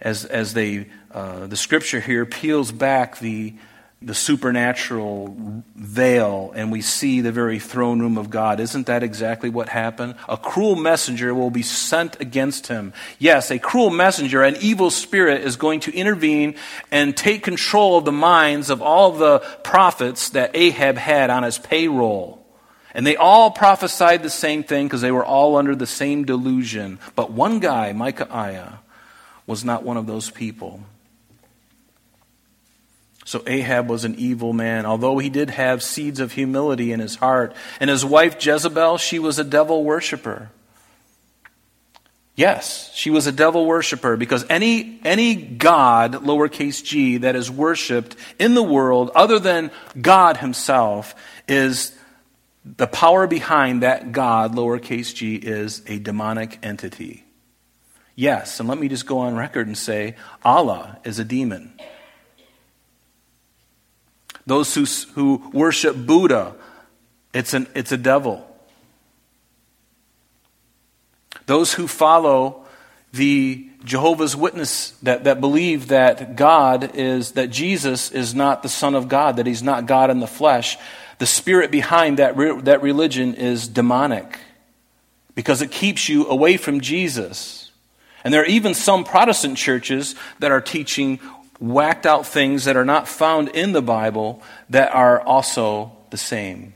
as, 0.00 0.24
as 0.24 0.54
they, 0.54 0.86
uh, 1.10 1.48
the 1.48 1.56
scripture 1.56 1.98
here 1.98 2.24
peels 2.26 2.70
back 2.70 3.18
the, 3.18 3.54
the 4.06 4.14
supernatural 4.14 5.64
veil 5.74 6.52
and 6.54 6.72
we 6.72 6.80
see 6.80 7.20
the 7.20 7.32
very 7.32 7.58
throne 7.58 8.00
room 8.00 8.18
of 8.18 8.30
God. 8.30 8.60
Isn't 8.60 8.86
that 8.86 9.02
exactly 9.02 9.50
what 9.50 9.68
happened? 9.68 10.14
A 10.28 10.36
cruel 10.36 10.76
messenger 10.76 11.34
will 11.34 11.50
be 11.50 11.62
sent 11.62 12.20
against 12.20 12.66
him. 12.66 12.92
Yes, 13.18 13.50
a 13.50 13.58
cruel 13.58 13.90
messenger, 13.90 14.42
an 14.42 14.56
evil 14.60 14.90
spirit 14.90 15.42
is 15.42 15.56
going 15.56 15.80
to 15.80 15.94
intervene 15.94 16.56
and 16.90 17.16
take 17.16 17.42
control 17.42 17.98
of 17.98 18.04
the 18.04 18.12
minds 18.12 18.70
of 18.70 18.82
all 18.82 19.12
the 19.12 19.38
prophets 19.62 20.30
that 20.30 20.54
Ahab 20.54 20.96
had 20.96 21.30
on 21.30 21.42
his 21.42 21.58
payroll. 21.58 22.44
And 22.94 23.06
they 23.06 23.16
all 23.16 23.50
prophesied 23.50 24.22
the 24.22 24.30
same 24.30 24.62
thing 24.64 24.86
because 24.86 25.00
they 25.00 25.12
were 25.12 25.24
all 25.24 25.56
under 25.56 25.74
the 25.74 25.86
same 25.86 26.24
delusion. 26.24 26.98
But 27.16 27.32
one 27.32 27.58
guy, 27.58 27.92
Micaiah, 27.92 28.80
was 29.46 29.64
not 29.64 29.82
one 29.82 29.96
of 29.96 30.06
those 30.06 30.30
people. 30.30 30.80
So 33.24 33.42
Ahab 33.46 33.88
was 33.88 34.04
an 34.04 34.16
evil 34.16 34.52
man, 34.52 34.84
although 34.84 35.18
he 35.18 35.30
did 35.30 35.50
have 35.50 35.82
seeds 35.82 36.18
of 36.18 36.32
humility 36.32 36.92
in 36.92 37.00
his 37.00 37.16
heart. 37.16 37.54
And 37.78 37.88
his 37.88 38.04
wife 38.04 38.44
Jezebel, 38.44 38.98
she 38.98 39.18
was 39.18 39.38
a 39.38 39.44
devil 39.44 39.84
worshiper. 39.84 40.50
Yes, 42.34 42.90
she 42.94 43.10
was 43.10 43.26
a 43.26 43.32
devil 43.32 43.66
worshiper 43.66 44.16
because 44.16 44.44
any, 44.48 44.98
any 45.04 45.36
God, 45.36 46.14
lowercase 46.14 46.82
g, 46.82 47.18
that 47.18 47.36
is 47.36 47.50
worshiped 47.50 48.16
in 48.38 48.54
the 48.54 48.62
world 48.62 49.10
other 49.14 49.38
than 49.38 49.70
God 50.00 50.38
himself 50.38 51.14
is 51.46 51.94
the 52.64 52.86
power 52.86 53.26
behind 53.26 53.82
that 53.82 54.12
God, 54.12 54.54
lowercase 54.54 55.14
g, 55.14 55.36
is 55.36 55.82
a 55.86 55.98
demonic 55.98 56.58
entity. 56.62 57.24
Yes, 58.14 58.60
and 58.60 58.68
let 58.68 58.78
me 58.78 58.88
just 58.88 59.06
go 59.06 59.18
on 59.18 59.36
record 59.36 59.66
and 59.66 59.76
say 59.76 60.16
Allah 60.42 60.98
is 61.04 61.18
a 61.18 61.24
demon. 61.24 61.74
Those 64.46 64.74
who, 64.74 64.84
who 65.14 65.50
worship 65.52 65.96
Buddha, 65.96 66.54
it's, 67.32 67.54
an, 67.54 67.66
it's 67.74 67.92
a 67.92 67.96
devil. 67.96 68.46
Those 71.46 71.74
who 71.74 71.86
follow 71.88 72.64
the 73.12 73.68
Jehovah's 73.84 74.34
Witness 74.36 74.92
that, 75.02 75.24
that 75.24 75.40
believe 75.40 75.88
that 75.88 76.36
God 76.36 76.92
is, 76.94 77.32
that 77.32 77.50
Jesus 77.50 78.10
is 78.10 78.34
not 78.34 78.62
the 78.62 78.68
Son 78.68 78.94
of 78.94 79.08
God, 79.08 79.36
that 79.36 79.46
He's 79.46 79.62
not 79.62 79.86
God 79.86 80.10
in 80.10 80.20
the 80.20 80.26
flesh, 80.26 80.78
the 81.18 81.26
spirit 81.26 81.70
behind 81.70 82.18
that, 82.18 82.36
re, 82.36 82.60
that 82.62 82.82
religion 82.82 83.34
is 83.34 83.68
demonic. 83.68 84.38
because 85.34 85.62
it 85.62 85.70
keeps 85.70 86.08
you 86.08 86.26
away 86.26 86.56
from 86.56 86.80
Jesus. 86.80 87.70
And 88.24 88.32
there 88.32 88.42
are 88.42 88.46
even 88.46 88.74
some 88.74 89.04
Protestant 89.04 89.58
churches 89.58 90.14
that 90.38 90.50
are 90.52 90.60
teaching 90.60 91.18
whacked 91.62 92.06
out 92.06 92.26
things 92.26 92.64
that 92.64 92.76
are 92.76 92.84
not 92.84 93.06
found 93.06 93.48
in 93.50 93.70
the 93.70 93.80
Bible 93.80 94.42
that 94.68 94.92
are 94.92 95.20
also 95.20 95.92
the 96.10 96.16
same. 96.16 96.74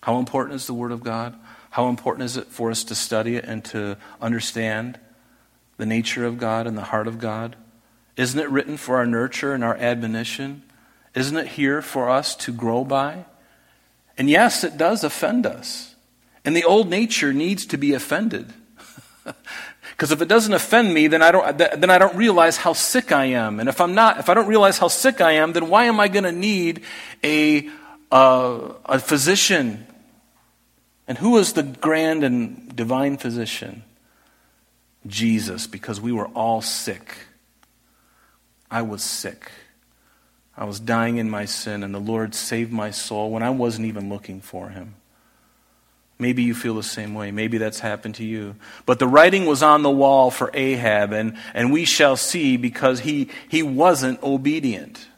How 0.00 0.18
important 0.18 0.56
is 0.56 0.66
the 0.66 0.72
Word 0.72 0.90
of 0.90 1.02
God? 1.02 1.38
How 1.70 1.88
important 1.88 2.24
is 2.24 2.38
it 2.38 2.46
for 2.46 2.70
us 2.70 2.82
to 2.84 2.94
study 2.94 3.36
it 3.36 3.44
and 3.44 3.62
to 3.66 3.98
understand 4.22 4.98
the 5.76 5.84
nature 5.84 6.24
of 6.24 6.38
God 6.38 6.66
and 6.66 6.78
the 6.78 6.84
heart 6.84 7.06
of 7.06 7.18
God? 7.18 7.56
Isn't 8.16 8.40
it 8.40 8.48
written 8.48 8.78
for 8.78 8.96
our 8.96 9.06
nurture 9.06 9.52
and 9.52 9.62
our 9.62 9.76
admonition? 9.76 10.62
Isn't 11.14 11.36
it 11.36 11.48
here 11.48 11.82
for 11.82 12.08
us 12.08 12.34
to 12.36 12.52
grow 12.52 12.84
by? 12.84 13.26
And 14.16 14.30
yes, 14.30 14.64
it 14.64 14.78
does 14.78 15.04
offend 15.04 15.44
us. 15.44 15.94
And 16.42 16.56
the 16.56 16.64
old 16.64 16.88
nature 16.88 17.34
needs 17.34 17.66
to 17.66 17.76
be 17.76 17.92
offended. 17.92 18.54
Because 19.96 20.12
if 20.12 20.20
it 20.20 20.28
doesn't 20.28 20.52
offend 20.52 20.92
me, 20.92 21.06
then 21.06 21.22
I, 21.22 21.30
don't, 21.30 21.56
then 21.56 21.88
I 21.88 21.96
don't 21.96 22.14
realize 22.16 22.58
how 22.58 22.74
sick 22.74 23.12
I 23.12 23.26
am. 23.26 23.58
And 23.58 23.66
if, 23.66 23.80
I'm 23.80 23.94
not, 23.94 24.18
if 24.18 24.28
I 24.28 24.34
don't 24.34 24.46
realize 24.46 24.76
how 24.76 24.88
sick 24.88 25.22
I 25.22 25.32
am, 25.32 25.54
then 25.54 25.70
why 25.70 25.84
am 25.84 25.98
I 26.00 26.08
going 26.08 26.24
to 26.24 26.32
need 26.32 26.82
a, 27.24 27.70
uh, 28.12 28.74
a 28.84 28.98
physician? 28.98 29.86
And 31.08 31.16
who 31.16 31.38
is 31.38 31.54
the 31.54 31.62
grand 31.62 32.24
and 32.24 32.76
divine 32.76 33.16
physician? 33.16 33.84
Jesus, 35.06 35.66
because 35.66 35.98
we 35.98 36.12
were 36.12 36.26
all 36.26 36.60
sick. 36.60 37.16
I 38.70 38.82
was 38.82 39.02
sick. 39.02 39.50
I 40.58 40.66
was 40.66 40.78
dying 40.78 41.16
in 41.16 41.30
my 41.30 41.46
sin, 41.46 41.82
and 41.82 41.94
the 41.94 42.00
Lord 42.00 42.34
saved 42.34 42.70
my 42.70 42.90
soul 42.90 43.30
when 43.30 43.42
I 43.42 43.48
wasn't 43.48 43.86
even 43.86 44.10
looking 44.10 44.42
for 44.42 44.68
him. 44.68 44.96
Maybe 46.18 46.42
you 46.42 46.54
feel 46.54 46.74
the 46.74 46.82
same 46.82 47.14
way. 47.14 47.30
Maybe 47.30 47.58
that's 47.58 47.80
happened 47.80 48.14
to 48.16 48.24
you. 48.24 48.56
But 48.86 48.98
the 48.98 49.06
writing 49.06 49.44
was 49.44 49.62
on 49.62 49.82
the 49.82 49.90
wall 49.90 50.30
for 50.30 50.50
Ahab, 50.54 51.12
and, 51.12 51.36
and 51.52 51.72
we 51.72 51.84
shall 51.84 52.16
see 52.16 52.56
because 52.56 53.00
he, 53.00 53.28
he 53.48 53.62
wasn't 53.62 54.22
obedient. 54.22 55.08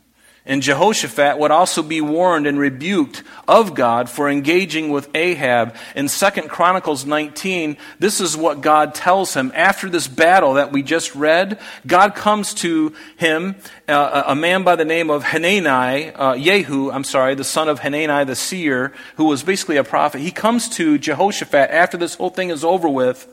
And 0.49 0.63
Jehoshaphat 0.63 1.39
would 1.39 1.51
also 1.51 1.83
be 1.83 2.01
warned 2.01 2.47
and 2.47 2.59
rebuked 2.59 3.23
of 3.47 3.75
God 3.75 4.09
for 4.09 4.31
engaging 4.31 4.89
with 4.89 5.15
Ahab. 5.15 5.77
In 5.95 6.09
2 6.09 6.31
Chronicles 6.49 7.05
19, 7.05 7.77
this 7.99 8.19
is 8.19 8.35
what 8.35 8.63
God 8.63 8.95
tells 8.95 9.35
him. 9.35 9.53
After 9.55 9.91
this 9.91 10.09
battle 10.09 10.55
that 10.55 10.73
we 10.73 10.83
just 10.83 11.15
read, 11.15 11.59
God 11.87 12.15
comes 12.15 12.55
to 12.55 12.95
him, 13.19 13.57
uh, 13.87 14.23
a 14.27 14.35
man 14.35 14.63
by 14.63 14.75
the 14.75 14.87
name 14.87 15.11
of 15.11 15.23
Hanani, 15.23 16.13
uh, 16.15 16.33
Yehu, 16.33 16.95
I'm 16.95 17.05
sorry, 17.05 17.35
the 17.35 17.45
son 17.45 17.69
of 17.69 17.81
Hanani 17.81 18.25
the 18.25 18.35
seer, 18.35 18.95
who 19.17 19.27
was 19.27 19.43
basically 19.43 19.77
a 19.77 19.85
prophet. 19.85 20.23
He 20.23 20.31
comes 20.31 20.71
to 20.71 20.97
Jehoshaphat 20.97 21.71
after 21.71 21.99
this 21.99 22.15
whole 22.15 22.31
thing 22.31 22.49
is 22.49 22.65
over 22.65 22.89
with 22.89 23.29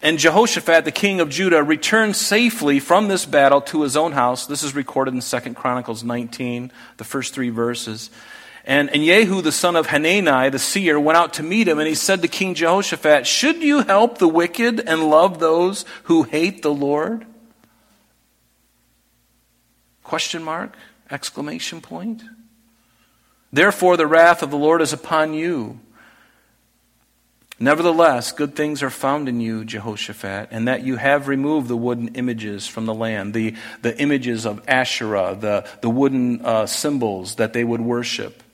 and 0.00 0.18
Jehoshaphat, 0.18 0.84
the 0.84 0.92
king 0.92 1.20
of 1.20 1.28
Judah, 1.28 1.62
returned 1.62 2.14
safely 2.14 2.78
from 2.78 3.08
this 3.08 3.26
battle 3.26 3.60
to 3.62 3.82
his 3.82 3.96
own 3.96 4.12
house. 4.12 4.46
This 4.46 4.62
is 4.62 4.74
recorded 4.74 5.14
in 5.14 5.20
2 5.20 5.54
Chronicles 5.54 6.04
19, 6.04 6.70
the 6.98 7.04
first 7.04 7.34
three 7.34 7.50
verses. 7.50 8.10
And, 8.64 8.90
and 8.90 9.02
Yehu, 9.02 9.42
the 9.42 9.50
son 9.50 9.74
of 9.74 9.86
Hanani, 9.86 10.50
the 10.50 10.58
seer, 10.58 11.00
went 11.00 11.16
out 11.16 11.34
to 11.34 11.42
meet 11.42 11.66
him, 11.66 11.78
and 11.78 11.88
he 11.88 11.94
said 11.94 12.22
to 12.22 12.28
King 12.28 12.54
Jehoshaphat, 12.54 13.26
Should 13.26 13.62
you 13.62 13.80
help 13.80 14.18
the 14.18 14.28
wicked 14.28 14.78
and 14.80 15.10
love 15.10 15.40
those 15.40 15.84
who 16.04 16.22
hate 16.22 16.62
the 16.62 16.72
Lord? 16.72 17.26
Question 20.04 20.44
mark? 20.44 20.76
Exclamation 21.10 21.80
point. 21.80 22.22
Therefore, 23.52 23.96
the 23.96 24.06
wrath 24.06 24.42
of 24.42 24.50
the 24.50 24.58
Lord 24.58 24.82
is 24.82 24.92
upon 24.92 25.34
you 25.34 25.80
Nevertheless, 27.60 28.30
good 28.30 28.54
things 28.54 28.84
are 28.84 28.90
found 28.90 29.28
in 29.28 29.40
you, 29.40 29.64
Jehoshaphat, 29.64 30.48
and 30.52 30.68
that 30.68 30.84
you 30.84 30.96
have 30.96 31.26
removed 31.26 31.66
the 31.66 31.76
wooden 31.76 32.14
images 32.14 32.68
from 32.68 32.86
the 32.86 32.94
land, 32.94 33.34
the, 33.34 33.54
the 33.82 34.00
images 34.00 34.46
of 34.46 34.62
Asherah, 34.68 35.36
the, 35.38 35.68
the 35.80 35.90
wooden 35.90 36.44
uh, 36.44 36.66
symbols 36.66 37.34
that 37.34 37.52
they 37.52 37.64
would 37.64 37.80
worship 37.80 38.44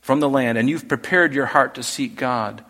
from 0.00 0.20
the 0.20 0.28
land, 0.28 0.56
and 0.56 0.68
you've 0.68 0.88
prepared 0.88 1.34
your 1.34 1.46
heart 1.46 1.74
to 1.74 1.82
seek 1.82 2.16
God, 2.16 2.64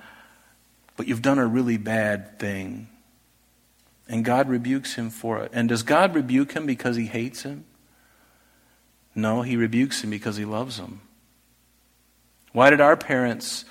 but 0.97 1.07
you've 1.07 1.23
done 1.23 1.38
a 1.38 1.47
really 1.47 1.77
bad 1.77 2.38
thing. 2.38 2.88
And 4.09 4.25
God 4.25 4.49
rebukes 4.49 4.95
him 4.95 5.11
for 5.11 5.38
it. 5.38 5.53
And 5.55 5.69
does 5.69 5.85
God 5.85 6.16
rebuke 6.16 6.53
him 6.53 6.66
because 6.66 6.97
he 6.97 7.07
hates 7.07 7.45
him? 7.45 7.64
No, 9.14 9.43
he 9.43 9.57
rebukes 9.57 10.03
him 10.03 10.11
because 10.11 10.37
he 10.37 10.45
loves 10.45 10.79
him. 10.79 11.01
Why 12.53 12.71
did 12.71 12.81
our 12.81 12.97
parents 12.97 13.64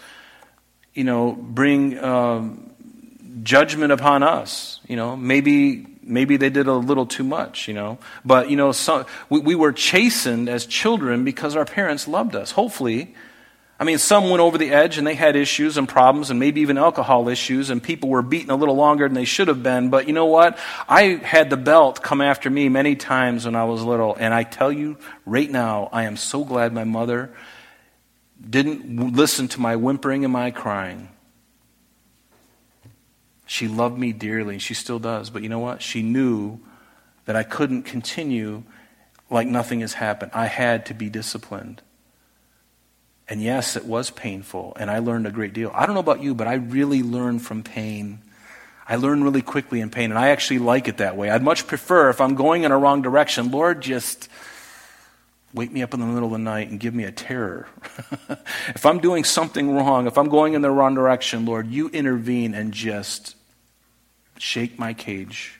you 0.99 1.05
know, 1.05 1.31
bring 1.31 1.97
um, 2.03 2.71
judgment 3.41 3.93
upon 3.93 4.21
us. 4.21 4.81
You 4.85 4.97
know, 4.97 5.15
maybe 5.15 5.87
maybe 6.03 6.35
they 6.35 6.49
did 6.49 6.67
a 6.67 6.73
little 6.73 7.05
too 7.05 7.23
much. 7.23 7.69
You 7.69 7.73
know, 7.73 7.99
but 8.25 8.49
you 8.49 8.57
know, 8.57 8.73
so, 8.73 9.05
we, 9.29 9.39
we 9.39 9.55
were 9.55 9.71
chastened 9.71 10.49
as 10.49 10.65
children 10.65 11.23
because 11.23 11.55
our 11.55 11.63
parents 11.63 12.05
loved 12.05 12.35
us. 12.35 12.51
Hopefully. 12.51 13.15
I 13.81 13.85
mean, 13.85 13.97
some 13.97 14.29
went 14.29 14.41
over 14.41 14.57
the 14.57 14.71
edge 14.71 14.97
and 14.97 15.07
they 15.07 15.15
had 15.15 15.37
issues 15.37 15.77
and 15.77 15.87
problems 15.87 16.29
and 16.31 16.37
maybe 16.37 16.59
even 16.59 16.77
alcohol 16.77 17.29
issues, 17.29 17.69
and 17.69 17.81
people 17.81 18.09
were 18.09 18.21
beaten 18.21 18.49
a 18.49 18.55
little 18.57 18.75
longer 18.75 19.07
than 19.07 19.15
they 19.15 19.23
should 19.23 19.47
have 19.47 19.63
been. 19.63 19.89
But 19.89 20.05
you 20.05 20.13
know 20.13 20.25
what? 20.25 20.57
I 20.89 21.21
had 21.23 21.49
the 21.49 21.55
belt 21.55 22.03
come 22.03 22.19
after 22.19 22.49
me 22.49 22.67
many 22.67 22.97
times 22.97 23.45
when 23.45 23.55
I 23.55 23.63
was 23.63 23.81
little, 23.81 24.17
and 24.19 24.33
I 24.33 24.43
tell 24.43 24.69
you 24.69 24.97
right 25.25 25.49
now, 25.49 25.87
I 25.93 26.03
am 26.03 26.17
so 26.17 26.43
glad 26.43 26.73
my 26.73 26.83
mother 26.83 27.31
didn't 28.47 29.15
listen 29.15 29.47
to 29.49 29.59
my 29.59 29.75
whimpering 29.75 30.23
and 30.23 30.33
my 30.33 30.51
crying. 30.51 31.09
She 33.45 33.67
loved 33.67 33.97
me 33.97 34.13
dearly, 34.13 34.55
and 34.55 34.61
she 34.61 34.73
still 34.73 34.99
does. 34.99 35.29
But 35.29 35.41
you 35.41 35.49
know 35.49 35.59
what? 35.59 35.81
She 35.81 36.03
knew 36.03 36.59
that 37.25 37.35
I 37.35 37.43
couldn't 37.43 37.83
continue 37.83 38.63
like 39.29 39.47
nothing 39.47 39.81
has 39.81 39.93
happened. 39.93 40.31
I 40.33 40.45
had 40.47 40.85
to 40.87 40.93
be 40.93 41.09
disciplined. 41.09 41.81
And 43.27 43.41
yes, 43.43 43.75
it 43.75 43.85
was 43.85 44.09
painful, 44.09 44.75
and 44.79 44.89
I 44.89 44.99
learned 44.99 45.27
a 45.27 45.31
great 45.31 45.53
deal. 45.53 45.71
I 45.73 45.85
don't 45.85 45.93
know 45.93 46.01
about 46.01 46.23
you, 46.23 46.33
but 46.33 46.47
I 46.47 46.55
really 46.55 47.03
learned 47.03 47.43
from 47.43 47.61
pain. 47.61 48.23
I 48.87 48.95
learn 48.95 49.23
really 49.23 49.43
quickly 49.43 49.81
in 49.81 49.91
pain, 49.91 50.09
and 50.09 50.17
I 50.17 50.29
actually 50.29 50.57
like 50.57 50.87
it 50.87 50.97
that 50.97 51.15
way. 51.15 51.29
I'd 51.29 51.43
much 51.43 51.67
prefer, 51.67 52.09
if 52.09 52.21
I'm 52.21 52.33
going 52.33 52.63
in 52.63 52.71
a 52.71 52.77
wrong 52.77 53.03
direction, 53.03 53.51
Lord, 53.51 53.81
just 53.81 54.29
wake 55.53 55.71
me 55.71 55.81
up 55.81 55.93
in 55.93 55.99
the 55.99 56.05
middle 56.05 56.25
of 56.25 56.31
the 56.31 56.37
night 56.37 56.69
and 56.69 56.79
give 56.79 56.93
me 56.93 57.03
a 57.03 57.11
terror. 57.11 57.67
if 58.69 58.85
I'm 58.85 58.99
doing 58.99 59.23
something 59.23 59.75
wrong, 59.75 60.07
if 60.07 60.17
I'm 60.17 60.29
going 60.29 60.53
in 60.53 60.61
the 60.61 60.71
wrong 60.71 60.95
direction, 60.95 61.45
Lord, 61.45 61.67
you 61.67 61.89
intervene 61.89 62.53
and 62.53 62.71
just 62.71 63.35
shake 64.37 64.77
my 64.77 64.93
cage. 64.93 65.59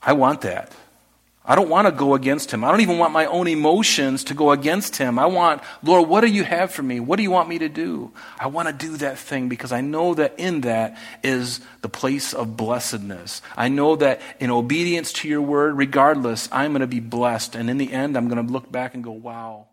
I 0.00 0.12
want 0.14 0.40
that. 0.42 0.72
I 1.44 1.56
don't 1.56 1.68
want 1.68 1.88
to 1.88 1.92
go 1.92 2.14
against 2.14 2.52
him. 2.52 2.62
I 2.62 2.70
don't 2.70 2.82
even 2.82 2.98
want 2.98 3.12
my 3.12 3.26
own 3.26 3.48
emotions 3.48 4.22
to 4.24 4.34
go 4.34 4.52
against 4.52 4.96
him. 4.96 5.18
I 5.18 5.26
want, 5.26 5.60
Lord, 5.82 6.08
what 6.08 6.20
do 6.20 6.28
you 6.28 6.44
have 6.44 6.70
for 6.70 6.84
me? 6.84 7.00
What 7.00 7.16
do 7.16 7.24
you 7.24 7.32
want 7.32 7.48
me 7.48 7.58
to 7.58 7.68
do? 7.68 8.12
I 8.38 8.46
want 8.46 8.68
to 8.68 8.72
do 8.72 8.96
that 8.98 9.18
thing 9.18 9.48
because 9.48 9.72
I 9.72 9.80
know 9.80 10.14
that 10.14 10.34
in 10.38 10.60
that 10.60 10.96
is 11.24 11.60
the 11.80 11.88
place 11.88 12.32
of 12.32 12.56
blessedness. 12.56 13.42
I 13.56 13.68
know 13.68 13.96
that 13.96 14.20
in 14.38 14.50
obedience 14.50 15.12
to 15.14 15.28
your 15.28 15.42
word, 15.42 15.76
regardless, 15.76 16.48
I'm 16.52 16.70
going 16.72 16.80
to 16.80 16.86
be 16.86 17.00
blessed. 17.00 17.56
And 17.56 17.68
in 17.68 17.76
the 17.76 17.92
end, 17.92 18.16
I'm 18.16 18.28
going 18.28 18.46
to 18.46 18.52
look 18.52 18.70
back 18.70 18.94
and 18.94 19.02
go, 19.02 19.10
wow. 19.10 19.66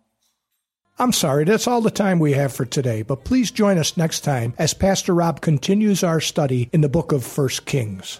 I'm 0.98 1.14
sorry, 1.14 1.46
that's 1.46 1.68
all 1.68 1.82
the 1.82 1.92
time 1.92 2.20
we 2.20 2.34
have 2.34 2.52
for 2.52 2.66
today, 2.66 3.04
but 3.04 3.24
please 3.24 3.52
join 3.52 3.78
us 3.78 3.96
next 3.96 4.22
time 4.22 4.54
as 4.58 4.74
Pastor 4.74 5.14
Rob 5.14 5.40
continues 5.40 6.04
our 6.04 6.20
study 6.20 6.70
in 6.74 6.82
the 6.82 6.90
book 6.90 7.12
of 7.12 7.24
First 7.24 7.66
Kings. 7.66 8.20